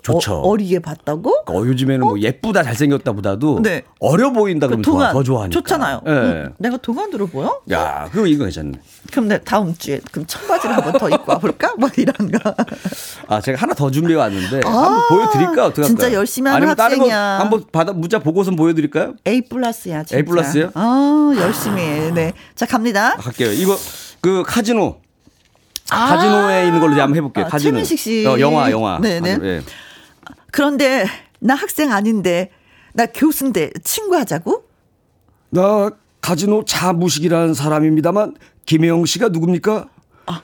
좋죠. 0.02 0.40
어, 0.40 0.56
리게 0.56 0.78
봤다고? 0.78 1.44
어, 1.46 1.54
요즘에는 1.54 2.00
뭐 2.00 2.08
어? 2.08 2.10
뭐 2.12 2.20
예쁘다 2.20 2.62
잘생겼다 2.62 3.12
보다도 3.12 3.60
네. 3.62 3.82
어려 3.98 4.32
보인다 4.32 4.66
그러면 4.66 4.82
그 4.82 4.90
동안, 4.90 5.12
더 5.12 5.22
좋아하니까. 5.22 5.52
좋잖아요. 5.52 6.00
네. 6.04 6.10
응, 6.10 6.54
내가 6.58 6.76
동안으로 6.78 7.26
보여? 7.26 7.60
야, 7.70 8.08
그거 8.10 8.26
이거 8.26 8.44
괜찮네. 8.44 8.72
그럼 9.10 9.28
내 9.28 9.38
다음 9.40 9.74
주에 9.76 10.00
그럼 10.10 10.26
청바지를 10.26 10.76
한번 10.76 10.92
더 10.94 11.08
입고 11.08 11.24
와볼까? 11.32 11.74
뭐 11.78 11.88
이런 11.96 12.14
거. 12.30 12.54
아, 13.28 13.40
제가 13.40 13.60
하나 13.60 13.74
더 13.74 13.90
준비해 13.90 14.18
왔는데 14.18 14.60
아, 14.64 14.70
한번 14.70 15.08
보여드릴까 15.08 15.66
어떻게 15.66 15.86
진짜? 15.86 16.12
열심히 16.12 16.50
하는 16.50 16.68
학생이야. 16.68 17.38
한번 17.40 17.64
받아 17.70 17.92
문자 17.92 18.18
보고서 18.18 18.50
보여드릴까요? 18.52 19.14
A 19.26 19.42
플러스야. 19.42 20.04
진짜. 20.04 20.16
A 20.16 20.22
플러스요? 20.24 20.70
아, 20.74 21.32
열심히 21.36 21.82
해. 21.82 22.10
네, 22.10 22.32
자 22.54 22.66
갑니다. 22.66 23.14
아, 23.14 23.16
갈게요. 23.16 23.52
이거 23.52 23.76
그 24.20 24.42
카지노. 24.46 24.96
아, 25.92 26.06
카지노에 26.14 26.66
있는 26.66 26.80
걸로 26.80 26.92
한번 27.00 27.16
해볼게요. 27.16 27.46
아, 27.46 27.48
카지노. 27.48 27.70
최민식 27.70 27.98
씨. 27.98 28.24
어, 28.26 28.38
영화, 28.38 28.70
영화. 28.70 28.98
네네. 29.00 29.38
네. 29.38 29.60
그런데 30.52 31.06
나 31.40 31.54
학생 31.54 31.92
아닌데 31.92 32.50
나 32.92 33.06
교수인데 33.06 33.70
친구하자고? 33.84 34.64
나 35.50 35.90
카지노 36.20 36.64
차무식이라는 36.64 37.54
사람입니다만 37.54 38.36
김혜영 38.66 39.04
씨가 39.06 39.28
누굽니까? 39.28 39.88
아. 40.26 40.42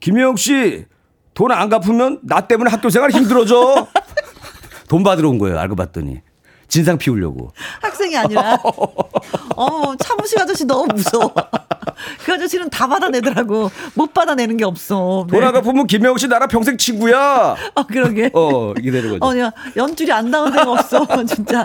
김혜영 0.00 0.36
씨 0.36 0.86
돈 1.34 1.52
안 1.52 1.68
갚으면 1.68 2.18
나 2.24 2.40
때문에 2.48 2.68
학교 2.68 2.90
생활 2.90 3.12
힘들어져. 3.12 3.86
돈 4.88 5.04
받으러 5.04 5.28
온 5.28 5.38
거예요. 5.38 5.56
알고 5.56 5.76
봤더니. 5.76 6.20
진상 6.68 6.98
피우려고. 6.98 7.50
학생이 7.80 8.16
아니라. 8.16 8.58
어, 9.56 9.96
차무식 9.98 10.38
아저씨 10.38 10.64
너무 10.64 10.86
무서워. 10.94 11.32
그 12.24 12.32
아저씨는 12.32 12.70
다 12.70 12.86
받아내더라고. 12.86 13.70
못 13.94 14.14
받아내는 14.14 14.56
게 14.56 14.64
없어. 14.64 15.26
네. 15.28 15.36
돌아가 15.36 15.60
보면 15.62 15.86
김영우 15.86 16.18
씨 16.18 16.28
나랑 16.28 16.48
평생 16.48 16.76
친구야. 16.76 17.56
어, 17.74 17.82
그러게. 17.86 18.30
어, 18.34 18.72
이게 18.78 18.90
되는 18.90 19.18
거죠. 19.18 19.24
어, 19.24 19.38
야, 19.38 19.50
연줄이 19.76 20.12
안 20.12 20.30
닿은 20.30 20.52
데가 20.52 20.70
없어. 20.70 21.06
진짜. 21.26 21.64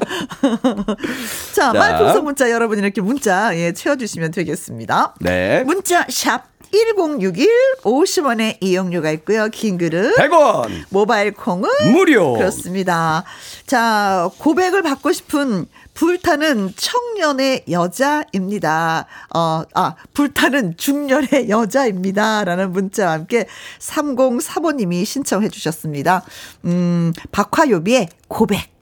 자, 1.53 1.73
말풍선 1.73 2.23
문자 2.23 2.49
여러분 2.49 2.79
이렇게 2.79 3.01
문자, 3.01 3.55
예, 3.57 3.73
채워주시면 3.73 4.31
되겠습니다. 4.31 5.15
네. 5.19 5.63
문자 5.65 6.05
샵 6.09 6.52
1061 6.73 7.47
50원의 7.83 8.57
이용료가 8.59 9.11
있고요. 9.11 9.47
긴 9.49 9.77
글은 9.77 10.15
100원. 10.15 10.85
모바일 10.89 11.31
콩은 11.31 11.69
무료. 11.91 12.33
그렇습니다. 12.33 13.23
자, 13.67 14.29
고백을 14.39 14.81
받고 14.81 15.11
싶은 15.11 15.67
불타는 15.93 16.73
청년의 16.75 17.65
여자입니다. 17.69 19.05
어, 19.35 19.63
아, 19.75 19.95
불타는 20.13 20.77
중년의 20.77 21.49
여자입니다. 21.49 22.43
라는 22.43 22.71
문자와 22.71 23.11
함께 23.11 23.45
3035님이 23.79 25.05
신청해 25.05 25.49
주셨습니다. 25.49 26.23
음, 26.65 27.13
박화요비의 27.31 28.09
고백. 28.27 28.72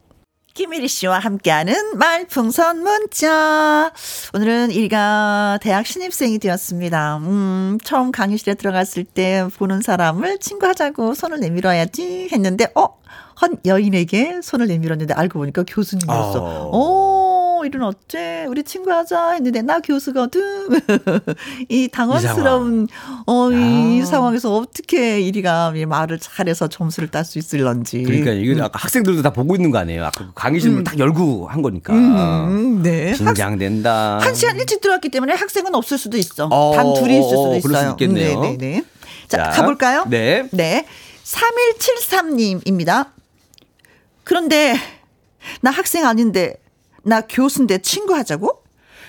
김일희 0.54 0.86
씨와 0.86 1.18
함께하는 1.18 1.96
말풍선 1.96 2.82
문자. 2.82 3.90
오늘은 4.34 4.70
이가 4.72 5.58
대학 5.62 5.86
신입생이 5.86 6.38
되었습니다. 6.38 7.16
음, 7.18 7.78
처음 7.82 8.12
강의실에 8.12 8.54
들어갔을 8.54 9.04
때 9.04 9.46
보는 9.56 9.80
사람을 9.80 10.38
친구하자고 10.38 11.14
손을 11.14 11.40
내밀어야지 11.40 12.28
했는데, 12.32 12.66
어? 12.74 13.00
한 13.34 13.56
여인에게 13.64 14.40
손을 14.42 14.66
내밀었는데 14.68 15.14
알고 15.14 15.38
보니까 15.38 15.64
교수님이었어. 15.66 16.38
어. 16.42 16.70
오, 16.70 17.21
이런 17.64 17.82
어째? 17.84 18.46
우리 18.48 18.62
친구 18.62 18.92
하자 18.92 19.32
했는데 19.32 19.62
나 19.62 19.80
교수거든. 19.80 20.68
이 21.68 21.88
당황스러운 21.88 22.88
어, 23.26 23.50
이, 23.50 24.00
아. 24.02 24.04
상황에서 24.04 24.54
어떻게 24.54 25.20
이리가 25.20 25.72
말을 25.86 26.18
잘해서 26.18 26.68
점수를 26.68 27.08
딸 27.10 27.24
수 27.24 27.38
있을런지. 27.38 28.02
그러니까 28.02 28.32
이게 28.32 28.52
음. 28.54 28.68
학생들도 28.72 29.22
다 29.22 29.32
보고 29.32 29.54
있는 29.54 29.70
거 29.70 29.78
아니에요. 29.78 30.04
아까 30.04 30.26
그 30.26 30.32
강의실을 30.34 30.78
음. 30.78 30.84
딱 30.84 30.98
열고 30.98 31.48
한 31.48 31.62
거니까. 31.62 31.92
음, 31.92 32.82
네. 32.82 33.12
긴장된다. 33.12 34.16
학, 34.16 34.26
한 34.26 34.34
시간 34.34 34.58
일찍 34.58 34.80
들어왔기 34.80 35.08
때문에 35.08 35.34
학생은 35.34 35.74
없을 35.74 35.98
수도 35.98 36.16
있어. 36.16 36.48
어, 36.50 36.74
단 36.74 36.94
둘이 36.94 37.18
있을 37.18 37.28
수도 37.28 37.50
어, 37.52 37.56
있어요. 37.56 37.62
그럴 37.62 37.84
수 37.84 37.90
있겠네요. 37.90 38.40
네, 38.40 38.56
네, 38.56 38.56
네. 38.58 38.84
자, 39.28 39.44
자, 39.44 39.50
가볼까요? 39.50 40.04
네. 40.08 40.48
네. 40.50 40.86
3173님입니다. 41.24 43.08
그런데 44.24 44.76
나 45.60 45.70
학생 45.70 46.06
아닌데 46.06 46.61
나 47.04 47.20
교수인데 47.22 47.78
친구 47.78 48.14
하자고? 48.14 48.62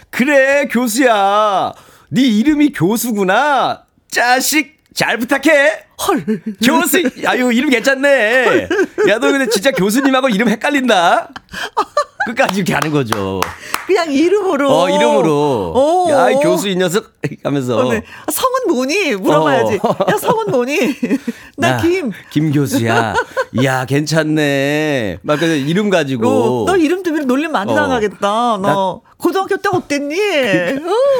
그래 0.10 0.68
교수야. 0.68 1.74
네 2.10 2.22
이름이 2.22 2.74
교수구나. 2.74 3.84
자식 4.10 4.78
잘 4.94 5.18
부탁해. 5.18 5.86
헐. 6.08 6.24
교수, 6.64 7.02
아유, 7.26 7.52
이름 7.52 7.70
괜찮네. 7.70 8.68
야, 9.10 9.20
너 9.20 9.32
근데 9.32 9.48
진짜 9.50 9.72
교수님하고 9.72 10.30
이름 10.30 10.50
헷갈린다. 10.50 11.30
끝까지 12.26 12.58
이렇게 12.58 12.74
하는 12.74 12.92
거죠. 12.92 13.42
그냥 13.86 14.12
이름으로. 14.12 14.72
어, 14.72 14.90
이름으로. 14.90 15.74
오. 15.76 16.10
야, 16.12 16.30
이 16.30 16.36
교수 16.36 16.70
이 16.70 16.76
녀석 16.76 17.12
하면서. 17.44 17.78
어, 17.78 17.92
네. 17.92 18.04
성은 18.32 18.74
뭐니? 18.76 19.16
물어봐야지. 19.16 19.80
어. 19.84 19.96
야, 20.12 20.18
성은 20.18 20.52
뭐니? 20.52 20.80
나 21.58 21.70
야, 21.72 21.78
김. 21.78 22.12
김 22.32 22.52
교수야. 22.52 23.14
이야, 23.54 23.86
괜찮네. 23.86 25.20
막 25.22 25.40
그래서 25.40 25.56
이름 25.56 25.90
가지고. 25.90 26.64
어, 26.64 26.66
너 26.66 26.78
이름 26.78 27.04
때문에 27.04 27.26
놀림 27.26 27.52
많이 27.52 27.72
어. 27.72 27.76
당하겠다. 27.76 28.20
너 28.22 29.02
고등학교 29.18 29.58
때 29.58 29.70
어땠니? 29.72 30.16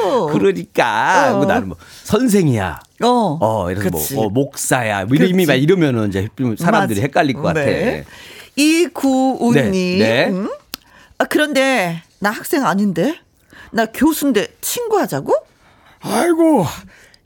어. 0.04 0.26
그러니까. 0.32 1.38
어. 1.38 1.44
나는 1.44 1.68
뭐 1.68 1.76
선생이야. 2.04 2.80
어. 3.02 3.38
어, 3.40 3.70
이래서 3.70 3.90
뭐 3.90 4.26
어, 4.26 4.28
목사야. 4.30 5.04
뭐 5.04 5.16
이름이 5.16 5.46
막 5.46 5.54
이러면은 5.54 6.08
이제 6.08 6.28
사람들이 6.58 7.00
맞아. 7.00 7.06
헷갈릴 7.06 7.34
것 7.34 7.42
같아. 7.42 7.60
네. 7.64 8.04
이구우님. 8.56 9.72
네. 9.72 9.98
네. 9.98 10.26
음? 10.30 10.48
아, 11.24 11.26
그런데 11.26 12.02
나 12.18 12.30
학생 12.30 12.66
아닌데? 12.66 13.18
나 13.72 13.86
교수인데 13.86 14.46
친구하자고? 14.60 15.34
아이고, 16.02 16.66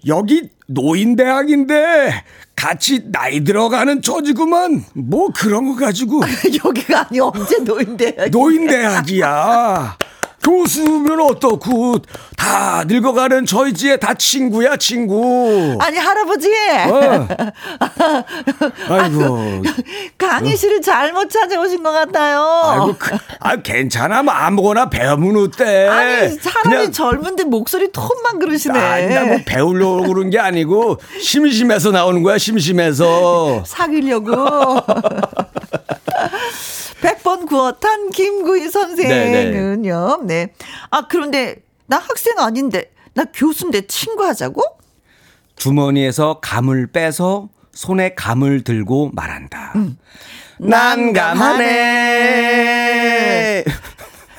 여기 0.07 0.51
노인대학인데 0.69 2.25
같이 2.55 3.11
나이 3.11 3.43
들어가는 3.43 4.01
처지구만. 4.01 4.85
뭐 4.95 5.31
그런 5.35 5.67
거 5.69 5.75
가지고. 5.85 6.21
여기가 6.65 7.09
아니 7.09 7.19
언제 7.19 7.59
노인대학? 7.59 8.31
노인대학이야. 8.31 9.99
교수면 10.43 11.20
어떻고 11.20 11.99
다 12.36 12.84
늙어가는 12.86 13.45
저희 13.47 13.74
집에 13.74 13.97
다 13.99 14.14
친구야 14.14 14.76
친구. 14.76 15.76
아니 15.80 15.99
할아버지. 15.99 16.49
어. 16.89 17.28
아이고. 18.89 19.62
강의실을 20.16 20.78
어. 20.78 20.80
잘못 20.80 21.28
찾아오신 21.30 21.82
것 21.82 21.91
같아요. 21.91 22.41
아이고 22.64 22.95
그, 22.99 23.16
아 23.41 23.57
괜찮아 23.57 24.22
뭐 24.22 24.32
아무거나 24.32 24.89
배우면 24.89 25.36
어때? 25.45 25.86
아니 25.89 26.28
사람이 26.30 26.76
그냥, 26.76 26.93
젊은데 26.93 27.45
목소리 27.45 27.93
톤만 27.93 28.39
그러시네. 28.39 28.78
아니 28.78 29.14
나뭐 29.14 29.39
배우려고 29.45 30.03
그런 30.05 30.30
게 30.30 30.39
아니고 30.39 30.99
심심해서 31.20 31.91
나오는 31.91 32.22
거야 32.22 32.39
심심해서. 32.39 33.64
사귀려고. 33.66 34.32
100번 37.39 37.47
구웠한 37.47 38.11
김구희 38.11 38.68
선생은요. 38.68 40.22
네. 40.24 40.53
아, 40.91 41.07
그런데 41.09 41.57
나 41.86 41.99
학생 41.99 42.39
아닌데, 42.39 42.91
나 43.14 43.24
교수인데 43.32 43.86
친구하자고? 43.86 44.62
주머니에서 45.57 46.41
감을 46.41 46.89
빼서 46.89 47.49
손에 47.72 48.14
감을 48.14 48.64
들고 48.64 49.12
말한다. 49.14 49.72
음. 49.76 49.99
난감하네. 50.59 51.64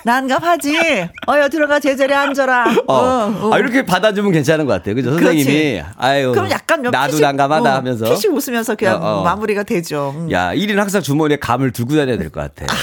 난감하지. 0.06 1.10
어여 1.28 1.50
들어가 1.50 1.80
제자리에 1.80 2.16
앉아라. 2.16 2.66
어. 2.88 2.94
어, 2.94 3.48
어. 3.48 3.54
아, 3.54 3.60
이렇게 3.60 3.86
받아주면 3.86 4.32
괜찮은 4.32 4.66
것 4.66 4.74
같아요. 4.74 4.96
그죠? 4.96 5.12
선생님이. 5.12 5.82
아유. 5.98 6.32
그럼 6.32 6.50
약간 6.52 6.82
나도 6.82 7.12
피식, 7.12 7.22
난감하다 7.22 7.70
어, 7.70 7.76
하면서. 7.76 8.06
피식 8.10 8.32
웃으면서 8.34 8.76
그냥 8.76 9.04
어, 9.04 9.20
어. 9.20 9.24
마무리가 9.24 9.64
되죠. 9.64 10.14
음. 10.16 10.32
야, 10.32 10.54
1인 10.54 10.76
학생 10.76 11.02
주머니에 11.02 11.38
감을 11.38 11.72
들고 11.72 11.96
다녀야 11.96 12.18
될 12.18 12.30
것 12.30 12.42
같아. 12.42 12.72
아, 12.74 12.78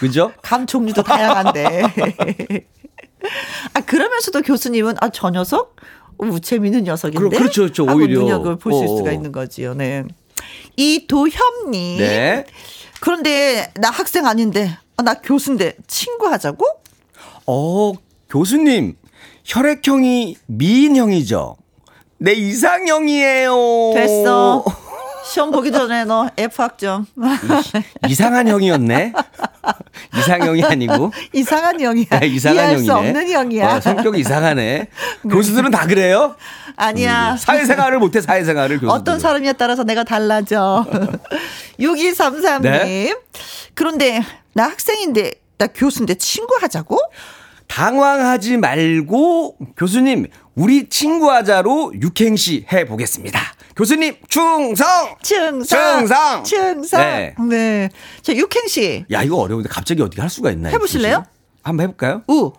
그죠? 0.00 0.32
감 0.42 0.66
종류도 0.66 1.02
다양한데. 1.02 1.82
아, 3.74 3.80
그러면서도 3.80 4.42
교수님은 4.42 4.96
아, 5.00 5.08
저 5.10 5.30
녀석? 5.30 5.76
우, 6.18 6.38
재밌는 6.40 6.84
녀석인데. 6.84 7.36
그렇죠, 7.36 7.62
그렇죠. 7.62 7.84
오히려. 7.84 8.20
능력을 8.20 8.56
보실 8.56 8.86
수가 8.86 9.12
있는 9.12 9.32
거지요. 9.32 9.74
네. 9.74 10.04
이도협님. 10.76 11.98
네. 11.98 12.44
그런데 13.00 13.70
나 13.80 13.90
학생 13.90 14.26
아닌데 14.26 14.76
아, 14.96 15.02
나 15.02 15.14
교수인데 15.14 15.74
친구 15.86 16.28
하자고? 16.28 16.64
어, 17.46 17.92
교수님. 18.30 18.96
혈액형이 19.44 20.36
미인형이죠. 20.46 21.56
내 22.18 22.32
이상형이에요. 22.32 23.52
됐어. 23.94 24.64
시험 25.30 25.50
보기 25.50 25.70
전에 25.72 26.04
너 26.04 26.28
F 26.38 26.62
학점. 26.62 27.06
이상한 28.08 28.46
형이었네. 28.48 29.12
이상형이 30.18 30.62
아니고. 30.64 31.12
이상한 31.32 31.80
형이야. 31.80 32.06
네, 32.20 32.26
이상한 32.26 32.64
형이네. 32.66 32.82
수 32.84 32.94
없는 32.94 33.30
형이야. 33.30 33.76
어, 33.76 33.80
성격이 33.80 34.20
이상하네. 34.20 34.88
교수들은 35.28 35.70
다 35.70 35.86
그래요? 35.86 36.36
아니야. 36.76 37.32
음, 37.32 37.36
사회생활을 37.36 37.98
못해 37.98 38.20
사회생활을 38.20 38.76
교수들. 38.80 38.88
어떤 38.94 39.18
사람에 39.18 39.52
따라서 39.54 39.82
내가 39.84 40.04
달라져. 40.04 40.86
6233님. 41.80 42.62
네? 42.62 43.14
그런데 43.74 44.22
나 44.54 44.64
학생인데 44.64 45.32
나 45.58 45.66
교수인데 45.66 46.14
친구 46.14 46.56
하자고? 46.60 46.98
당황하지 47.68 48.56
말고 48.58 49.56
교수님 49.76 50.26
우리 50.54 50.88
친구 50.88 51.30
하자로 51.30 51.94
육행시 52.00 52.66
해 52.72 52.84
보겠습니다. 52.84 53.40
교수님 53.76 54.16
충성 54.28 54.86
충성 55.22 55.64
충성 55.64 56.44
충성 56.44 57.00
네. 57.00 57.34
네. 57.48 57.88
자 58.22 58.34
육행시. 58.34 59.04
야 59.10 59.22
이거 59.22 59.36
어려운데 59.38 59.68
갑자기 59.68 60.02
어떻게 60.02 60.20
할 60.20 60.30
수가 60.30 60.50
있나요? 60.52 60.72
해보실래요? 60.74 61.12
육행시? 61.14 61.30
한번 61.62 61.84
해볼까요? 61.84 62.22
우 62.28 62.52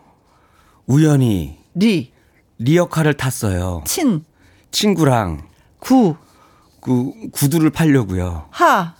우연히 0.88 1.60
리 1.76 2.12
리어카를 2.58 3.14
탔어요. 3.16 3.84
친 3.86 4.26
친구랑 4.72 5.48
구그 5.80 7.30
구두를 7.32 7.70
팔려고요. 7.70 8.48
하 8.52 8.96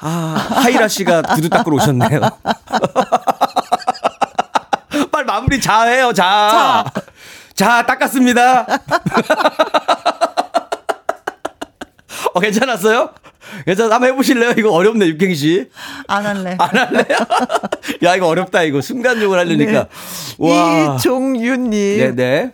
아, 0.00 0.46
하이라 0.50 0.88
씨가 0.88 1.22
구두 1.22 1.48
닦으러 1.48 1.76
오셨네요. 1.76 2.20
빨리 5.10 5.24
마무리 5.26 5.60
자 5.60 5.84
해요, 5.84 6.12
자. 6.12 6.84
자, 6.94 7.02
자 7.54 7.86
닦았습니다. 7.86 8.66
어, 12.34 12.40
괜찮았어요? 12.40 13.10
괜찮아, 13.64 13.94
한번 13.94 14.10
해보실래요? 14.10 14.54
이거 14.58 14.70
어렵네, 14.72 15.06
육행 15.06 15.34
씨. 15.34 15.70
안 16.08 16.26
할래. 16.26 16.56
안 16.58 16.76
할래요? 16.76 17.18
야, 18.04 18.16
이거 18.16 18.26
어렵다, 18.26 18.62
이거. 18.62 18.80
순간적으로 18.82 19.38
하려니까. 19.40 19.72
네. 19.72 19.88
와. 20.38 20.96
이종윤님. 20.96 22.14
네네. 22.14 22.52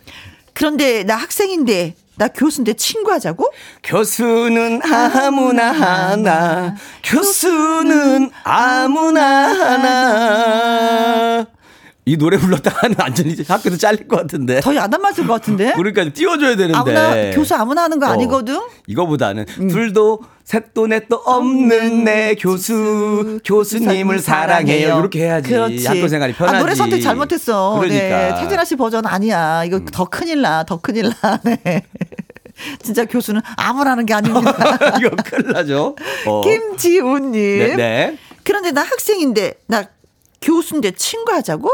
그런데 0.53 1.03
나 1.03 1.15
학생인데 1.15 1.95
나 2.15 2.27
교수인데 2.27 2.73
친구하자고? 2.73 3.51
교수는 3.83 4.81
아무나 4.83 5.71
하나. 5.71 6.75
교수는 7.03 8.29
아무나 8.43 9.47
하나. 9.47 11.45
이 12.05 12.17
노래 12.17 12.37
불렀다가는 12.37 12.97
완전히 12.99 13.33
학교도 13.47 13.77
잘릴 13.77 14.07
것 14.09 14.17
같은데. 14.17 14.59
더 14.59 14.75
야단 14.75 15.01
맞을 15.01 15.25
것 15.25 15.33
같은데. 15.33 15.71
그러니까 15.75 16.03
띄워줘야 16.13 16.55
되는데. 16.57 16.77
아무나 16.77 17.31
교수 17.31 17.55
아무나 17.55 17.83
하는 17.83 17.97
거 17.99 18.07
어, 18.07 18.09
아니거든. 18.09 18.59
이거보다는 18.87 19.45
음. 19.61 19.67
둘도 19.69 20.19
셋도 20.43 20.87
넷도 20.87 21.15
없는 21.25 22.03
내 22.03 22.35
교수 22.35 23.39
교수님을 23.45 24.19
사랑해요. 24.19 24.99
이렇게 24.99 25.21
해야지. 25.23 25.49
그렇지. 25.49 25.87
학교 25.87 26.09
생활이 26.09 26.33
편하지. 26.33 26.57
아, 26.57 26.59
노래 26.59 26.75
선택 26.75 26.99
잘못했어. 26.99 27.77
그러니까. 27.79 28.03
네. 28.03 28.35
태진아 28.41 28.65
씨 28.65 28.75
버전 28.75 29.05
아니야. 29.05 29.63
이거 29.63 29.77
음. 29.77 29.85
더 29.85 30.03
큰일 30.03 30.41
나. 30.41 30.65
더 30.65 30.81
큰일 30.81 31.13
나. 31.21 31.39
네. 31.45 31.83
진짜 32.81 33.05
교수는 33.05 33.41
아무나 33.57 33.91
하는 33.91 34.05
게 34.05 34.13
아닙니다. 34.13 34.51
이거 34.99 35.09
큰일 35.23 35.51
나죠. 35.51 35.95
어. 36.27 36.41
김지훈님. 36.41 37.59
네, 37.59 37.75
네. 37.75 38.17
그런데 38.43 38.71
나 38.71 38.81
학생인데 38.81 39.53
나 39.67 39.85
교수인데 40.41 40.91
친구 40.91 41.31
하자고? 41.31 41.69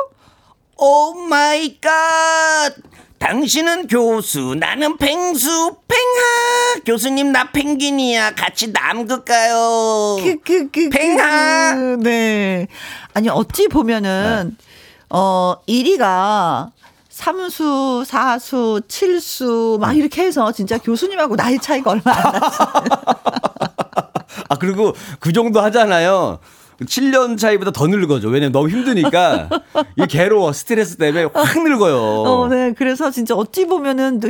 Oh 0.78 1.14
my 1.14 1.80
God! 1.82 2.74
당신은 3.20 3.88
교수, 3.88 4.56
나는 4.58 4.96
펭수, 4.98 5.76
팽하! 5.88 6.80
교수님, 6.86 7.34
나 7.34 7.52
펭귄이야. 7.52 8.32
같이 8.32 8.72
남극 8.72 9.26
가요. 9.26 10.16
그, 10.24 10.38
그, 10.42 10.72
그, 10.72 10.90
팽하! 10.90 11.76
그, 11.76 12.00
네. 12.02 12.68
아니, 13.14 13.28
어찌 13.28 13.68
보면은, 13.68 14.56
네. 14.58 14.66
어, 15.10 15.56
1위가 15.68 16.72
삼수, 17.20 18.04
사수, 18.06 18.80
칠수, 18.88 19.78
막 19.82 19.92
이렇게 19.92 20.24
해서 20.24 20.54
진짜 20.54 20.78
교수님하고 20.78 21.36
나이 21.36 21.60
차이가 21.60 21.92
얼마 21.92 22.14
안 22.16 22.40
났어요. 22.40 22.70
아, 24.48 24.56
그리고 24.58 24.94
그 25.20 25.34
정도 25.34 25.60
하잖아요. 25.60 26.40
7년 26.80 27.38
차이보다 27.38 27.72
더 27.72 27.88
늙어져. 27.88 28.30
왜냐면 28.30 28.54
너무 28.54 28.70
힘드니까. 28.70 29.50
이 29.98 30.08
괴로워. 30.08 30.54
스트레스 30.54 30.96
때문에 30.96 31.28
확 31.34 31.62
늙어요. 31.62 31.98
어, 31.98 32.48
네. 32.48 32.72
그래서 32.72 33.12
진짜 33.12 33.36
어찌 33.36 33.66
보면은 33.66 34.22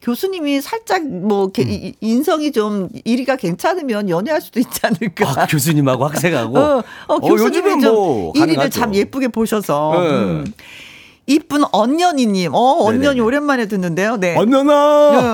교수님이 0.00 0.60
살짝 0.60 1.04
뭐 1.04 1.50
음. 1.58 1.92
인성이 2.00 2.52
좀 2.52 2.88
이리가 3.04 3.34
괜찮으면 3.34 4.08
연애할 4.08 4.40
수도 4.40 4.60
있지 4.60 4.80
않을까. 4.84 5.42
아, 5.42 5.46
교수님하고 5.46 6.04
학생하고. 6.04 6.56
어, 6.56 6.84
어 7.08 7.18
교수님이 7.18 7.72
어, 7.74 7.80
좀 7.80 8.32
이리를 8.36 8.70
참 8.70 8.94
예쁘게 8.94 9.26
보셔서. 9.26 9.90
네. 10.00 10.10
음. 10.10 10.44
이쁜 11.26 11.62
언년이님. 11.72 12.54
어, 12.54 12.84
언년이 12.84 13.20
오랜만에 13.20 13.66
듣는데요. 13.66 14.16
네. 14.16 14.36
언년아! 14.36 14.72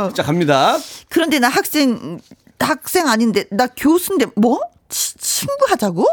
어. 0.07 0.13
자, 0.13 0.23
갑니다. 0.23 0.77
그런데 1.09 1.39
나 1.39 1.49
학생, 1.49 2.19
학생 2.59 3.09
아닌데, 3.09 3.45
나 3.51 3.67
교수인데, 3.67 4.27
뭐? 4.37 4.61
치, 4.89 5.17
친구 5.19 5.55
하자고? 5.69 6.07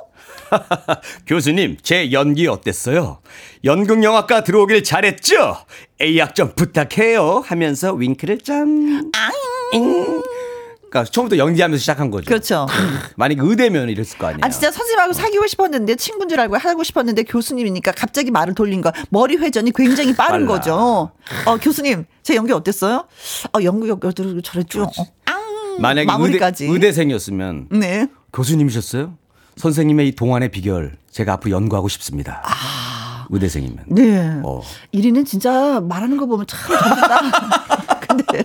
교수님, 1.28 1.78
제 1.82 2.12
연기 2.12 2.48
어땠어요? 2.48 3.20
연극영화과 3.64 4.44
들어오길 4.44 4.84
잘했죠? 4.84 5.58
A학 6.02 6.34
점 6.36 6.54
부탁해요. 6.56 7.44
하면서 7.46 7.94
윙크를 7.94 8.40
짠. 8.40 9.12
잉. 9.74 10.22
그러니까 10.90 11.04
처음부터 11.12 11.38
연기하면서 11.38 11.80
시작한 11.80 12.10
거죠. 12.10 12.26
그렇죠. 12.26 12.66
만약 13.16 13.38
의대면 13.40 13.90
이랬을 13.90 14.18
거 14.18 14.28
아니에요. 14.28 14.40
아 14.42 14.50
진짜 14.50 14.72
선생님하고 14.72 15.14
사귀고 15.14 15.48
싶었는데 15.48 15.96
친구인 15.96 16.30
줄 16.30 16.40
알고 16.40 16.58
하고 16.58 16.84
싶었는데 16.84 17.24
교수님이니까 17.24 17.92
갑자기 17.92 18.32
말을 18.32 18.56
돌린 18.56 18.82
거 18.82 18.92
머리 19.10 19.38
회전이 19.38 19.72
굉장히 19.74 20.16
빠른 20.16 20.46
빨라. 20.48 20.60
거죠. 20.60 21.12
어 21.46 21.58
교수님 21.58 22.06
제 22.24 22.36
연기 22.36 22.52
어땠어요? 22.54 23.06
어 23.56 23.64
연극 23.64 23.90
여들 24.04 24.42
잘했죠. 24.42 24.84
어, 24.84 25.06
만약에 25.80 26.06
마무리까지. 26.08 26.66
의대, 26.66 26.74
의대생이었으면 26.88 27.68
네. 27.72 28.08
교수님이셨어요? 28.34 29.14
선생님의 29.58 30.08
이 30.10 30.12
동안의 30.14 30.50
비결 30.50 30.98
제가 31.12 31.34
앞으로 31.34 31.52
연구하고 31.52 31.88
싶습니다. 31.88 32.42
아. 32.46 33.28
의대생이면. 33.30 33.86
네. 33.90 34.42
어. 34.44 34.62
1위는 34.94 35.26
진짜 35.26 35.80
말하는 35.82 36.18
거 36.18 36.26
보면 36.26 36.48
참 36.48 36.60
잘한다. 36.76 37.79
근데 38.18 38.44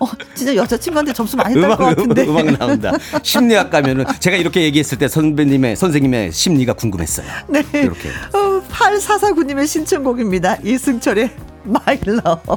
어, 0.00 0.06
진짜 0.34 0.54
여자친구한테 0.56 1.12
점수 1.12 1.36
많이 1.36 1.54
딸 1.60 1.68
것 1.76 1.76
같은데. 1.76 2.22
음악, 2.26 2.46
나온다. 2.58 2.92
심리학 3.22 3.70
가면은 3.70 4.06
제가 4.20 4.36
이렇게 4.36 4.62
얘기했을 4.62 4.96
때 4.98 5.06
선배님의 5.08 5.76
선생님의 5.76 6.32
심리가 6.32 6.72
궁금했어요. 6.72 7.26
네. 7.48 7.62
이렇게. 7.74 8.08
어, 8.32 8.62
8449님의 8.70 9.66
신청곡입니다. 9.66 10.56
이승철의 10.64 11.30
My 11.66 11.98
Love. 12.06 12.56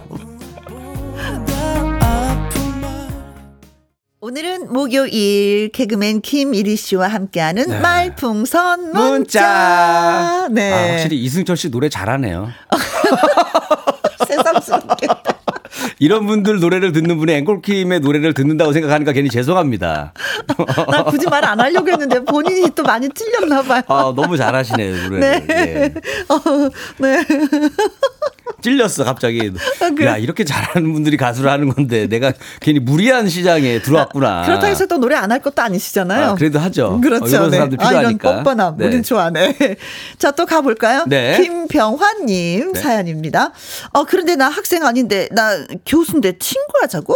오늘은 4.24 4.72
목요일 4.72 5.70
개그맨 5.74 6.22
김일희 6.22 6.76
씨와 6.76 7.08
함께하는 7.08 7.68
네. 7.68 7.80
말풍선 7.80 8.94
문자. 8.94 9.10
문자. 9.10 10.48
네. 10.52 10.72
아, 10.72 10.92
확실히 10.92 11.22
이승철 11.24 11.58
씨 11.58 11.72
노래 11.72 11.90
잘하네요. 11.90 12.50
새삼스럽게. 14.28 15.08
이런 16.02 16.26
분들 16.26 16.60
노래를 16.60 16.94
듣는 16.94 17.20
분이 17.20 17.32
앵콜킴의 17.32 18.00
노래를 18.00 18.34
듣는다고 18.34 18.74
생각하니까 18.74 19.12
괜히 19.12 19.30
죄송합니다. 19.30 20.14
나 20.90 21.04
굳이 21.04 21.28
말 21.30 21.42
안 21.46 21.60
하려고 21.60 21.90
했는데 21.90 22.20
본인이 22.24 22.68
또 22.74 22.82
많이 22.82 23.08
틀렸나 23.10 23.62
봐요. 23.62 23.82
아, 23.88 24.12
너무 24.16 24.36
잘하시네요, 24.36 25.10
노래. 25.10 25.20
네. 25.46 25.46
네. 25.46 25.94
어, 26.30 26.70
네. 26.98 27.24
찔렸어 28.62 29.04
갑자기. 29.04 29.52
아, 29.82 29.90
그래. 29.90 30.06
야 30.08 30.18
이렇게 30.18 30.44
잘하는 30.44 30.94
분들이 30.94 31.18
가수를 31.18 31.50
하는 31.50 31.70
건데 31.74 32.08
내가 32.08 32.32
괜히 32.60 32.80
무리한 32.80 33.28
시장에 33.30 33.82
들어왔구나. 33.82 34.42
아, 34.42 34.46
그렇다 34.46 34.68
해서 34.68 34.86
또 34.86 34.98
노래 34.98 35.16
안 35.16 35.32
할 35.32 35.42
것도 35.42 35.62
아니시잖아요. 35.62 36.26
아, 36.32 36.36
그래도 36.36 36.60
하죠. 36.60 37.00
그렇죠. 37.02 37.24
어, 37.26 37.28
이런 37.28 37.50
네. 37.50 37.58
사람들 37.58 37.78
필요하니까. 37.78 37.98
아, 38.30 38.32
이런 38.32 38.44
뻔뻔함 38.44 38.78
네. 38.78 38.86
우린 38.88 39.04
좋아하네. 39.04 39.56
자 40.18 40.32
또 40.32 40.46
가볼까요? 40.46 41.06
네. 41.08 41.38
김병환님 41.42 42.74
네. 42.74 42.80
사연입니다. 42.80 43.52
어 43.94 44.04
그런데 44.06 44.36
나 44.36 44.50
학생 44.50 44.84
아닌데 44.86 45.28
나 45.32 45.58
교수인데 45.86 46.38
친구하자고? 46.40 47.16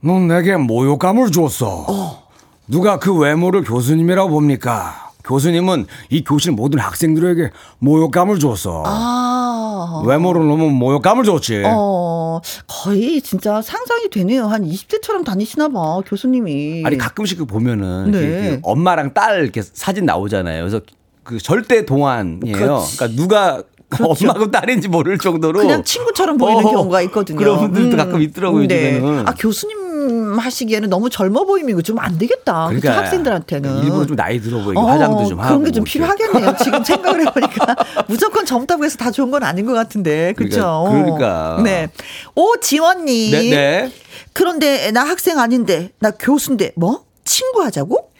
넌 0.00 0.28
내게 0.28 0.56
모욕감을 0.56 1.30
줬어. 1.32 1.86
어. 1.88 2.24
누가 2.68 2.98
그 2.98 3.14
외모를 3.16 3.62
교수님이라고 3.64 4.30
봅니까? 4.30 5.03
교수님은 5.24 5.86
이 6.10 6.22
교실 6.22 6.52
모든 6.52 6.78
학생들에게 6.78 7.50
모욕감을 7.78 8.38
줬어. 8.38 8.82
아. 8.86 10.02
외모로 10.06 10.44
너무 10.44 10.70
모욕감을 10.70 11.24
줬지. 11.24 11.62
어, 11.64 12.40
거의 12.66 13.20
진짜 13.22 13.62
상상이 13.62 14.10
되네요. 14.10 14.46
한 14.46 14.64
20대처럼 14.64 15.24
다니시나 15.24 15.68
봐, 15.68 16.00
교수님이. 16.06 16.82
아니, 16.84 16.98
가끔씩 16.98 17.38
그 17.38 17.44
보면은 17.46 18.10
네. 18.10 18.60
엄마랑 18.62 19.14
딸 19.14 19.42
이렇게 19.42 19.62
사진 19.62 20.04
나오잖아요. 20.04 20.62
그래서 20.62 20.80
그 21.22 21.38
절대 21.38 21.86
동안이에요. 21.86 22.56
그렇지. 22.56 22.96
그러니까 22.98 23.16
누가 23.16 23.62
그렇죠. 23.88 24.26
엄마고 24.28 24.50
딸인지 24.50 24.88
모를 24.88 25.18
정도로 25.18 25.60
그냥 25.60 25.84
친구처럼 25.84 26.36
보이는 26.36 26.64
어, 26.64 26.70
경우가 26.70 27.00
있거든요. 27.02 27.38
그런 27.38 27.60
분들도 27.60 27.94
음. 27.94 27.96
가끔 27.96 28.22
있더라고요. 28.22 28.66
네. 28.66 29.00
아 29.24 29.34
교수님 29.34 29.78
하시기에는 30.38 30.88
너무 30.90 31.10
젊어 31.10 31.44
보이면 31.44 31.82
좀안 31.82 32.18
되겠다. 32.18 32.66
그러니까 32.66 32.88
그렇죠? 32.90 33.00
학생들한테는 33.00 33.84
일부러 33.84 34.06
좀 34.06 34.16
나이 34.16 34.40
들어 34.40 34.62
보이고 34.62 34.80
어, 34.80 34.84
화장도 34.84 35.26
좀 35.26 35.40
하고 35.40 35.48
그런 35.58 35.64
게 35.64 35.70
좀 35.70 35.84
필요하겠네요. 35.84 36.56
지금 36.62 36.84
생각을 36.84 37.26
해보니까 37.26 37.76
무조건 38.08 38.44
젊다고 38.46 38.84
해서 38.84 38.96
다 38.96 39.10
좋은 39.10 39.30
건 39.30 39.42
아닌 39.42 39.66
것 39.66 39.72
같은데 39.72 40.32
그렇죠. 40.34 40.86
그러니까, 40.88 41.56
그러니까. 41.58 41.62
네. 41.62 41.88
오지원님. 42.34 43.30
네, 43.32 43.50
네. 43.50 43.92
그런데 44.32 44.90
나 44.92 45.02
학생 45.04 45.38
아닌데 45.38 45.90
나 45.98 46.10
교수인데 46.10 46.72
뭐 46.76 47.04
친구 47.24 47.62
하자고? 47.62 48.10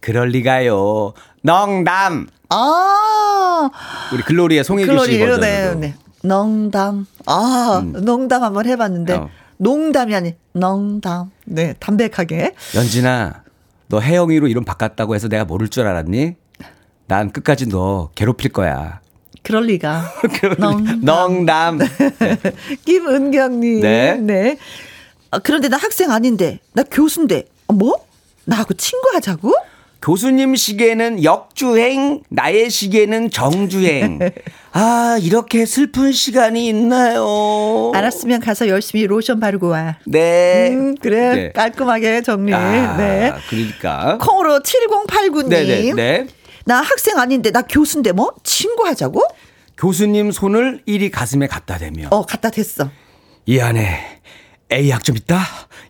그럴 0.00 0.28
리가요. 0.28 1.12
농담. 1.42 2.26
아. 2.48 3.70
우리 4.12 4.22
글로리의 4.22 4.64
송혜교 4.64 4.92
씨 5.04 5.18
버전으로. 5.18 5.36
네, 5.38 5.74
네. 5.74 5.94
농담. 6.22 7.06
아, 7.26 7.80
음. 7.82 8.04
농담 8.04 8.42
한번 8.42 8.66
해봤는데 8.66 9.14
어. 9.14 9.28
농담이 9.62 10.12
아니 10.12 10.34
농담. 10.52 11.30
네, 11.44 11.74
담백하게. 11.78 12.54
연진아, 12.74 13.44
너 13.86 14.00
혜영이로 14.00 14.48
이름 14.48 14.64
바꿨다고 14.64 15.14
해서 15.14 15.28
내가 15.28 15.44
모를 15.44 15.68
줄 15.68 15.86
알았니? 15.86 16.34
난 17.06 17.30
끝까지 17.30 17.68
너 17.68 18.10
괴롭힐 18.16 18.52
거야. 18.52 19.00
그럴 19.44 19.66
리가. 19.66 20.02
농담. 20.58 21.00
농담. 21.04 21.78
네. 21.78 21.86
김은경님. 22.84 23.80
네. 23.80 24.16
네. 24.16 24.58
아, 25.30 25.38
그런데 25.38 25.68
나 25.68 25.76
학생 25.76 26.10
아닌데, 26.10 26.58
나 26.72 26.82
교수인데, 26.82 27.44
어, 27.68 27.72
뭐? 27.72 28.04
나하고 28.44 28.74
친구하자고? 28.74 29.54
교수님 30.02 30.56
시계는 30.56 31.22
역주행, 31.22 32.24
나의 32.28 32.68
시계는 32.68 33.30
정주행. 33.30 34.18
아, 34.74 35.18
이렇게 35.20 35.66
슬픈 35.66 36.12
시간이 36.12 36.66
있나요? 36.68 37.92
알았으면 37.94 38.40
가서 38.40 38.68
열심히 38.68 39.06
로션 39.06 39.38
바르고 39.38 39.68
와. 39.68 39.96
네. 40.06 40.70
음, 40.70 40.94
그래. 40.96 41.34
네. 41.34 41.52
깔끔하게 41.52 42.22
정리. 42.22 42.54
아, 42.54 42.96
네. 42.96 43.32
그러니까. 43.50 44.18
콩으로 44.18 44.60
7089님. 44.60 45.48
네네. 45.48 45.92
네. 45.92 46.26
나 46.64 46.80
학생 46.80 47.18
아닌데 47.18 47.50
나 47.50 47.62
교수인데 47.62 48.12
뭐? 48.12 48.32
친구 48.44 48.86
하자고? 48.86 49.22
교수님 49.76 50.30
손을 50.32 50.82
이리 50.86 51.10
가슴에 51.10 51.46
갖다 51.48 51.76
대며. 51.76 52.08
어, 52.10 52.24
갖다 52.24 52.50
댔어. 52.50 52.88
이 53.44 53.60
안에 53.60 54.20
A 54.72 54.90
학점 54.90 55.16
있다. 55.16 55.40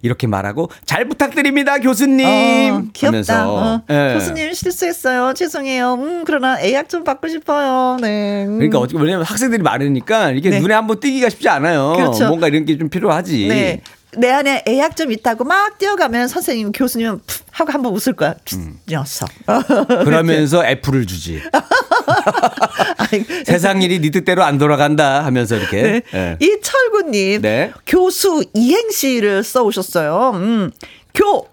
이렇게 0.02 0.26
말하고 0.26 0.70
잘 0.84 1.06
부탁드립니다 1.08 1.78
교수님. 1.78 2.26
어, 2.26 2.82
귀엽다. 2.92 3.48
어. 3.48 3.82
네. 3.86 4.14
교수님 4.14 4.52
실수했어요. 4.52 5.32
죄송해요. 5.34 5.94
음 5.94 6.24
그러나 6.24 6.60
A 6.60 6.74
학점 6.74 7.04
받고 7.04 7.28
싶어요. 7.28 7.96
네. 8.00 8.44
음. 8.46 8.56
그러니까 8.56 8.78
어떻게 8.80 8.98
왜냐면 9.00 9.24
학생들이 9.24 9.62
많으니까 9.62 10.30
이게 10.30 10.50
네. 10.50 10.60
눈에 10.60 10.74
한번 10.74 10.98
띄기가 11.00 11.28
쉽지 11.30 11.48
않아요. 11.48 11.92
그렇죠. 11.96 12.28
뭔가 12.28 12.48
이런 12.48 12.64
게 12.64 12.76
좀 12.76 12.88
필요하지. 12.88 13.48
네. 13.48 13.80
내 14.18 14.30
안에 14.30 14.62
A학점 14.68 15.10
있다고 15.10 15.44
막 15.44 15.78
뛰어가면 15.78 16.28
선생님, 16.28 16.72
교수님은 16.72 17.20
푹 17.26 17.46
하고 17.52 17.72
한번 17.72 17.92
웃을 17.94 18.12
거야. 18.12 18.34
음. 18.54 18.78
녀석. 18.88 19.28
그러면서 20.04 20.64
F를 20.66 21.06
주지. 21.06 21.40
세상 23.44 23.82
일이 23.82 24.00
네 24.00 24.10
뜻대로 24.10 24.42
안 24.42 24.58
돌아간다 24.58 25.24
하면서 25.24 25.56
이렇게. 25.56 25.82
네. 25.82 26.02
네. 26.12 26.36
이철구님. 26.40 27.42
네. 27.42 27.72
교수 27.86 28.44
이행시를 28.54 29.44
써오셨어요. 29.44 30.32
음. 30.34 30.70
교. 31.14 31.48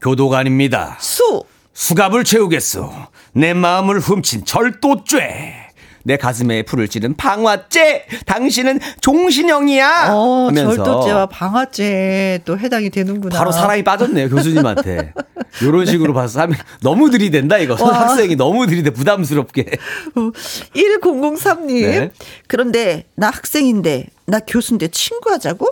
교도관입니다. 0.00 0.96
수. 1.00 1.44
수갑을 1.74 2.24
채우겠소. 2.24 2.92
내 3.32 3.54
마음을 3.54 4.00
훔친 4.00 4.44
절도죄. 4.44 5.59
내 6.04 6.16
가슴에 6.16 6.62
불을 6.62 6.88
찌른 6.88 7.14
방화죄. 7.14 8.06
당신은 8.26 8.80
종신형이야. 9.00 10.08
어, 10.12 10.46
하면서 10.48 10.74
절도죄와 10.76 11.26
방화죄 11.26 12.40
또 12.44 12.58
해당이 12.58 12.90
되는구나. 12.90 13.36
바로 13.36 13.52
사랑이 13.52 13.82
빠졌네요 13.84 14.28
교수님한테. 14.28 15.12
이런 15.62 15.84
식으로 15.84 16.14
봐서 16.14 16.40
하면 16.42 16.56
너무 16.80 17.10
들이댄다 17.10 17.58
이거. 17.58 17.76
와. 17.84 18.08
학생이 18.08 18.36
너무 18.36 18.66
들이대 18.66 18.90
부담스럽게. 18.90 19.66
1003님. 20.74 21.82
네. 21.82 22.10
그런데 22.46 23.04
나 23.16 23.28
학생인데 23.28 24.06
나 24.26 24.40
교수인데 24.40 24.88
친구하자고? 24.88 25.68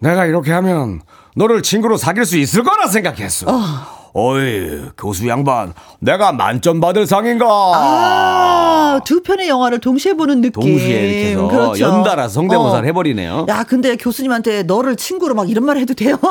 내가 0.00 0.26
이렇게 0.26 0.52
하면 0.52 1.00
너를 1.36 1.62
친구로 1.62 1.96
사귈 1.96 2.24
수 2.24 2.36
있을 2.38 2.62
거라 2.62 2.88
생각했어. 2.88 3.46
어. 3.50 4.01
어이, 4.14 4.82
교수 4.98 5.26
양반, 5.26 5.72
내가 5.98 6.32
만점 6.32 6.80
받을 6.80 7.06
상인가? 7.06 7.46
아, 7.46 9.00
두 9.06 9.22
편의 9.22 9.48
영화를 9.48 9.78
동시에 9.78 10.12
보는 10.14 10.42
느낌. 10.42 10.52
동시에 10.52 11.00
이렇게 11.00 11.30
해서 11.30 11.48
그렇죠. 11.48 11.82
연달아 11.84 12.28
성대모사를 12.28 12.84
어. 12.84 12.86
해버리네요. 12.86 13.46
야, 13.48 13.64
근데 13.64 13.96
교수님한테 13.96 14.64
너를 14.64 14.96
친구로 14.96 15.34
막 15.34 15.48
이런 15.48 15.64
말 15.64 15.78
해도 15.78 15.94
돼요? 15.94 16.18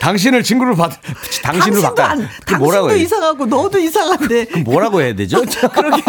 당신을 0.00 0.42
친구로 0.42 0.74
받, 0.76 0.92
당신으로 1.42 1.82
바꿔. 1.82 2.02
안, 2.02 2.28
당신도 2.46 2.96
이상하고 2.96 3.46
너도 3.46 3.78
이상한데. 3.78 4.46
그럼 4.46 4.64
뭐라고 4.64 5.02
해야 5.02 5.14
되죠? 5.14 5.42
그렇게. 5.42 6.02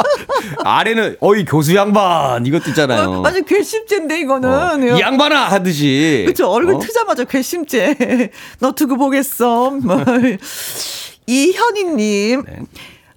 아래는 0.62 1.16
어이 1.20 1.44
교수 1.46 1.74
양반 1.74 2.44
이것도 2.44 2.70
있잖아요. 2.70 3.10
어, 3.10 3.20
맞아 3.22 3.40
괘씸죄인데 3.40 4.20
이거는. 4.20 4.48
어. 4.94 5.00
양반아 5.00 5.46
하듯이. 5.48 6.22
그렇죠. 6.26 6.50
얼굴 6.50 6.74
어? 6.74 6.78
트자마자 6.78 7.24
괘씸죄. 7.24 8.30
너 8.60 8.72
두고 8.72 8.96
보겠어. 8.96 9.70
뭐. 9.70 10.04
이현희님. 11.26 12.44
네. 12.46 12.58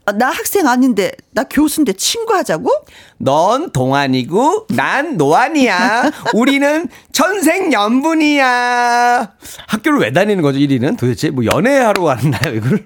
아, 0.06 0.12
나 0.12 0.28
학생 0.28 0.68
아닌데 0.68 1.12
나 1.32 1.43
교수인데 1.45 1.93
친구하자고? 1.93 2.70
넌 3.20 3.72
동안이고 3.72 4.68
난 4.70 5.16
노안이야. 5.18 6.12
우리는 6.34 6.89
천생연분이야. 7.14 8.41
학교를 9.68 9.99
왜 9.99 10.12
다니는 10.12 10.41
거죠? 10.41 10.60
1위는 10.60 10.97
도대체 10.97 11.30
뭐 11.30 11.45
연애하러 11.45 12.04
왔나요 12.04 12.54
이걸? 12.54 12.86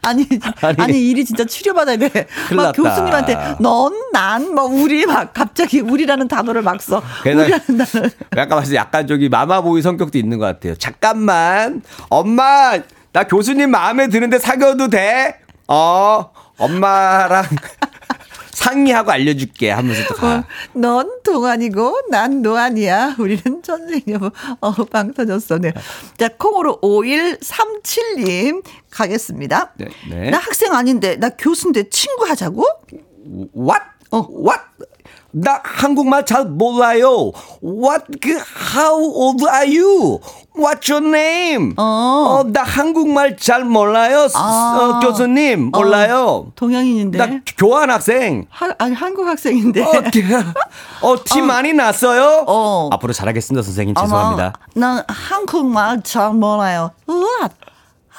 아니, 0.00 0.26
아니, 0.62 0.76
아니, 0.78 1.10
일이 1.10 1.26
진짜 1.26 1.44
치료받아야 1.44 1.98
돼. 1.98 2.26
막 2.56 2.72
교수님한테 2.72 3.36
넌, 3.60 3.92
난, 4.14 4.54
뭐, 4.54 4.64
우리 4.64 5.04
막 5.04 5.34
갑자기 5.34 5.80
우리라는 5.80 6.26
단어를 6.26 6.62
막 6.62 6.80
써. 6.80 7.02
우리라는 7.26 7.58
단어. 7.76 8.04
약간 8.38 8.48
봤을 8.60 8.74
약간 8.76 9.06
저기 9.06 9.28
마마보이 9.28 9.82
성격도 9.82 10.16
있는 10.16 10.38
것 10.38 10.46
같아요. 10.46 10.74
잠깐만. 10.76 11.82
엄마, 12.08 12.78
나 13.12 13.24
교수님 13.24 13.70
마음에 13.70 14.08
드는데 14.08 14.38
사귀어도 14.38 14.88
돼? 14.88 15.38
어, 15.68 16.30
엄마랑 16.56 17.44
상의하고 18.52 19.12
알려줄게 19.12 19.70
하면서 19.70 20.02
또 20.08 20.14
가. 20.14 20.36
어, 20.38 20.44
넌 20.72 21.22
동안이고 21.22 22.08
난 22.10 22.42
노안이야. 22.42 23.16
우리는 23.18 23.62
천생여분. 23.62 24.30
어, 24.60 24.72
빵 24.86 25.14
터졌어. 25.14 25.58
네. 25.58 25.72
자, 26.16 26.28
콩으로 26.36 26.80
5137님 26.80 28.64
가겠습니다. 28.90 29.74
네, 29.76 29.86
네. 30.10 30.30
나 30.30 30.38
학생 30.38 30.74
아닌데 30.74 31.16
나 31.16 31.28
교수인데 31.30 31.88
친구 31.90 32.26
하자고? 32.26 32.64
What? 33.54 33.82
어. 34.10 34.26
What? 34.28 34.62
나 35.40 35.60
한국말 35.62 36.24
잘 36.26 36.44
몰라요. 36.46 37.32
What? 37.62 38.04
그 38.20 38.30
How 38.74 38.98
old 38.98 39.44
are 39.46 39.66
you? 39.78 40.20
What's 40.56 40.90
your 40.90 41.06
name? 41.06 41.74
어, 41.76 41.82
어 41.82 42.44
나 42.44 42.62
한국말 42.64 43.36
잘 43.36 43.64
몰라요. 43.64 44.26
아. 44.34 44.78
어, 44.80 45.06
교수님 45.06 45.70
어, 45.72 45.78
몰라요. 45.78 46.46
어, 46.48 46.52
동양인인데. 46.56 47.18
나 47.18 47.40
교환 47.56 47.90
학생. 47.90 48.46
하, 48.50 48.68
아니 48.78 48.94
한국 48.94 49.26
학생인데. 49.26 49.82
어, 49.82 49.92
어, 51.02 51.24
티 51.24 51.40
어. 51.40 51.44
많이 51.44 51.72
났어요? 51.72 52.44
어. 52.48 52.88
앞으로 52.92 53.12
잘하겠습니다, 53.12 53.62
선생님. 53.62 53.94
죄송합니다. 53.94 54.54
난 54.74 55.04
한국말 55.08 56.02
잘 56.02 56.32
몰라요. 56.32 56.90
우와. 57.06 57.48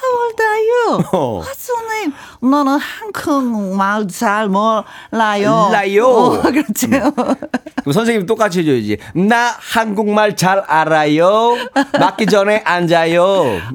How 0.02 0.24
old 0.24 0.42
are 0.42 0.62
you? 0.64 1.04
어. 1.12 1.42
What's 1.44 1.70
your 1.70 1.84
name? 1.92 2.14
너는 2.42 2.78
한국말 2.78 4.08
잘 4.08 4.48
몰라요. 4.48 5.70
라요. 5.72 6.06
어, 6.06 6.42
그렇죠. 6.52 6.88
음. 6.88 7.92
선생님 7.92 8.26
똑같이 8.26 8.60
해줘야지. 8.60 8.98
나 9.16 9.56
한국말 9.58 10.36
잘 10.36 10.60
알아요. 10.60 11.58
맞기 12.00 12.28
전에 12.28 12.62
앉아요. 12.66 13.24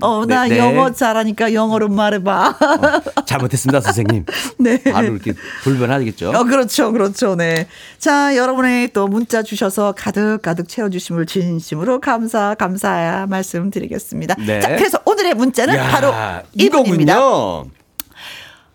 어, 0.01 0.25
나 0.27 0.45
네, 0.45 0.51
네. 0.51 0.59
영어 0.59 0.93
잘하니까 0.93 1.53
영어로 1.53 1.89
말해봐. 1.89 2.49
어, 2.49 3.25
잘못했습니다, 3.27 3.81
선생님. 3.81 4.25
네. 4.59 4.83
바로 4.85 5.09
이렇게 5.09 5.35
돌변하겠죠. 5.65 6.31
어, 6.31 6.45
그렇죠, 6.45 6.93
그렇죠. 6.93 7.35
네. 7.35 7.67
자, 7.99 8.37
여러분의 8.37 8.93
또 8.93 9.09
문자 9.09 9.43
주셔서 9.43 9.93
가득 9.97 10.41
가득 10.43 10.69
채워주심을 10.69 11.27
진심으로 11.27 12.01
감사, 12.01 12.55
감사야 12.55 13.27
말씀드리겠습니다. 13.27 14.37
네. 14.47 14.61
자, 14.61 14.77
그래서 14.77 14.99
오늘의 15.05 15.35
문자는 15.35 15.75
야, 15.77 15.89
바로 15.89 16.14
이분입니다. 16.55 17.17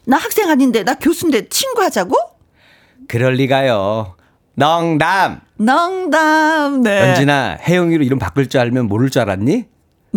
나 0.05 0.17
학생 0.17 0.49
아닌데 0.49 0.83
나 0.83 0.95
교수인데 0.95 1.49
친구 1.49 1.81
하자고? 1.83 2.15
그럴 3.07 3.33
리가요. 3.33 4.15
농담. 4.55 5.41
농담. 5.57 6.81
네. 6.81 7.09
연진아, 7.09 7.57
혜영이로 7.61 8.03
이름 8.03 8.19
바꿀 8.19 8.49
줄 8.49 8.59
알면 8.61 8.87
모를 8.87 9.09
줄 9.09 9.21
알았니? 9.21 9.65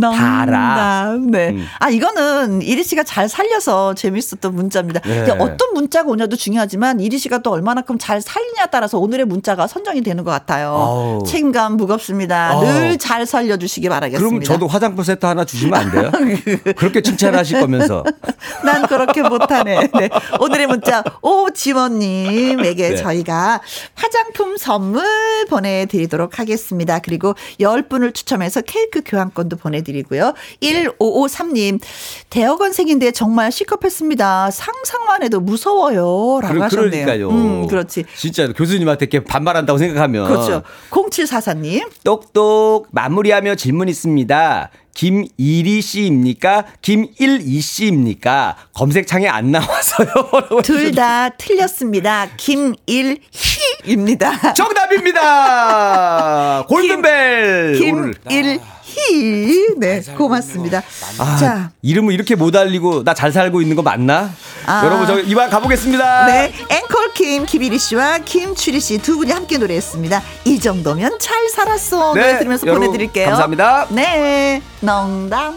다 0.01 0.41
알아. 0.41 1.17
네. 1.31 1.51
음. 1.51 1.67
아, 1.79 1.91
이거는 1.91 2.63
이리 2.63 2.83
씨가 2.83 3.03
잘 3.05 3.29
살려서 3.29 3.95
재밌었던 3.95 4.55
문자입니다. 4.55 5.01
네. 5.01 5.31
어떤 5.33 5.75
문자가 5.75 6.09
오냐도 6.09 6.37
중요하지만 6.37 7.01
이리 7.01 7.19
씨가 7.19 7.39
또 7.39 7.51
얼마나큼 7.51 7.99
잘 7.99 8.21
살리냐에 8.23 8.67
따라서 8.71 8.99
오늘의 8.99 9.27
문자가 9.27 9.67
선정이 9.67 10.03
되는 10.03 10.25
것 10.25 10.31
같아요. 10.31 10.69
아우. 10.75 11.23
책임감 11.27 11.77
무겁습니다. 11.77 12.59
늘 12.61 12.93
잘 13.03 13.27
살려주시기 13.27 13.89
바라겠습니다. 13.89 14.29
그럼 14.29 14.43
저도 14.43 14.67
화장품 14.69 15.03
세트 15.05 15.25
하나 15.27 15.45
주시면 15.45 15.75
안 15.75 15.91
돼요? 15.91 16.11
그렇게 16.77 17.01
칭찬하실 17.03 17.61
거면서. 17.61 18.05
난 18.65 18.87
그렇게 18.87 19.23
못하네. 19.23 19.89
네. 19.99 20.09
오늘의 20.41 20.67
문자 20.69 21.03
오지원님에게 21.21 22.89
네. 22.91 22.97
저희가 22.97 23.61
화장품 23.95 24.57
선물 24.57 25.05
보내드리도록 25.49 26.39
하겠습니다. 26.39 26.99
그리고 27.01 27.35
10분을 27.61 28.15
추첨해서 28.15 28.61
케이크 28.61 29.03
교환권도 29.05 29.57
보내 29.57 29.82
보내드리고요. 29.83 30.35
1553님, 30.63 31.81
대학원생인데 32.31 33.11
정말 33.13 33.53
시급했습니다. 33.53 34.51
상상만 34.51 35.23
해도 35.23 35.41
무서워요. 35.41 36.41
라고 36.41 36.55
그러, 36.55 36.65
하셨네요. 36.65 36.91
그러니까요. 36.91 37.31
음, 37.31 37.67
그렇지. 37.67 38.05
진짜 38.17 38.51
교수님한테 38.53 39.07
이렇게 39.11 39.25
반말한다고 39.25 39.79
생각하면. 39.79 40.27
그렇죠. 40.29 40.63
0744님. 40.91 41.89
똑똑 42.05 42.89
마무리하며 42.93 43.57
질문 43.57 43.89
있습니다. 43.89 44.71
김일희 44.95 45.81
씨입니까? 45.81 46.67
김일이 46.83 47.61
씨입니까? 47.63 48.57
검색창에 48.75 49.27
안 49.27 49.51
나와서요. 49.51 50.07
둘 50.63 50.93
다 50.93 51.31
틀렸습니다. 51.31 52.29
김일희입니다. 52.37 54.53
정답입니다. 54.53 56.63
골든벨. 56.69 57.79
김일 57.79 58.61
히. 58.97 59.69
네, 59.79 60.01
고맙습니다. 60.17 60.83
아, 61.19 61.37
자. 61.39 61.71
이름을 61.83 62.13
이렇게 62.15 62.35
못 62.35 62.55
알리고 62.57 63.05
나 63.05 63.15
잘 63.15 63.31
살고 63.33 63.61
있는 63.61 63.77
거 63.77 63.83
맞나? 63.83 64.31
아. 64.67 64.83
여러분, 64.85 65.07
저 65.07 65.19
이만 65.21 65.49
가보겠습니다. 65.51 66.27
네. 66.27 66.53
앵콜 66.71 67.15
김, 67.15 67.47
김일희 67.47 67.79
씨와 67.79 68.19
김추리 68.19 68.81
씨 68.81 68.99
두 68.99 69.17
분이 69.17 69.31
함께 69.33 69.59
노래했습니다. 69.59 70.23
이 70.45 70.59
정도면 70.61 71.19
잘 71.21 71.49
살았어. 71.49 72.15
네. 72.15 72.21
노래 72.21 72.39
들으면서 72.39 72.67
보내드릴게요. 72.67 73.27
감사합니다. 73.27 73.87
네. 73.91 74.63
농담. 74.81 75.57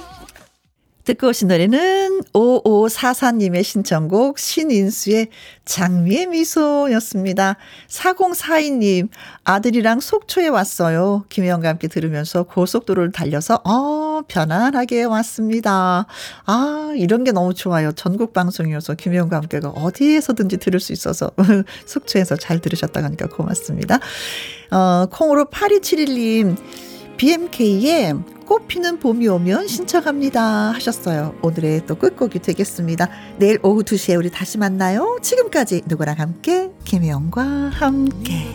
듣고 1.05 1.27
오신 1.27 1.49
노래는 1.49 2.21
5544님의 2.33 3.63
신청곡 3.63 4.39
신인수의 4.39 5.27
장미의 5.63 6.25
미소였습니다. 6.27 7.57
4042님 7.87 9.09
아들이랑 9.43 9.99
속초에 9.99 10.47
왔어요. 10.47 11.25
김혜영과 11.29 11.69
함께 11.69 11.87
들으면서 11.87 12.43
고속도로를 12.43 13.11
달려서 13.11 13.61
어 13.65 14.21
편안하게 14.27 15.03
왔습니다. 15.03 16.07
아 16.45 16.93
이런 16.97 17.23
게 17.23 17.31
너무 17.31 17.53
좋아요. 17.53 17.91
전국 17.91 18.33
방송이어서 18.33 18.95
김혜영과 18.95 19.37
함께가 19.37 19.69
어디에서든지 19.69 20.57
들을 20.57 20.79
수 20.79 20.91
있어서 20.91 21.29
속초에서 21.85 22.35
잘 22.37 22.59
들으셨다고 22.59 23.05
하니까 23.05 23.27
고맙습니다. 23.27 23.99
어 24.71 25.05
콩으로 25.11 25.45
8271님 25.45 26.57
BMK의 27.17 28.13
꽃피는 28.45 28.99
봄이 28.99 29.27
오면 29.27 29.67
신청합니다 29.67 30.71
하셨어요. 30.73 31.35
오늘의 31.41 31.85
또 31.87 31.95
끝곡이 31.95 32.39
되겠습니다. 32.39 33.09
내일 33.37 33.59
오후 33.63 33.83
2시에 33.83 34.17
우리 34.17 34.29
다시 34.29 34.57
만나요. 34.57 35.17
지금까지 35.21 35.83
누구랑 35.87 36.19
함께 36.19 36.71
김혜영과 36.83 37.43
함께 37.73 38.45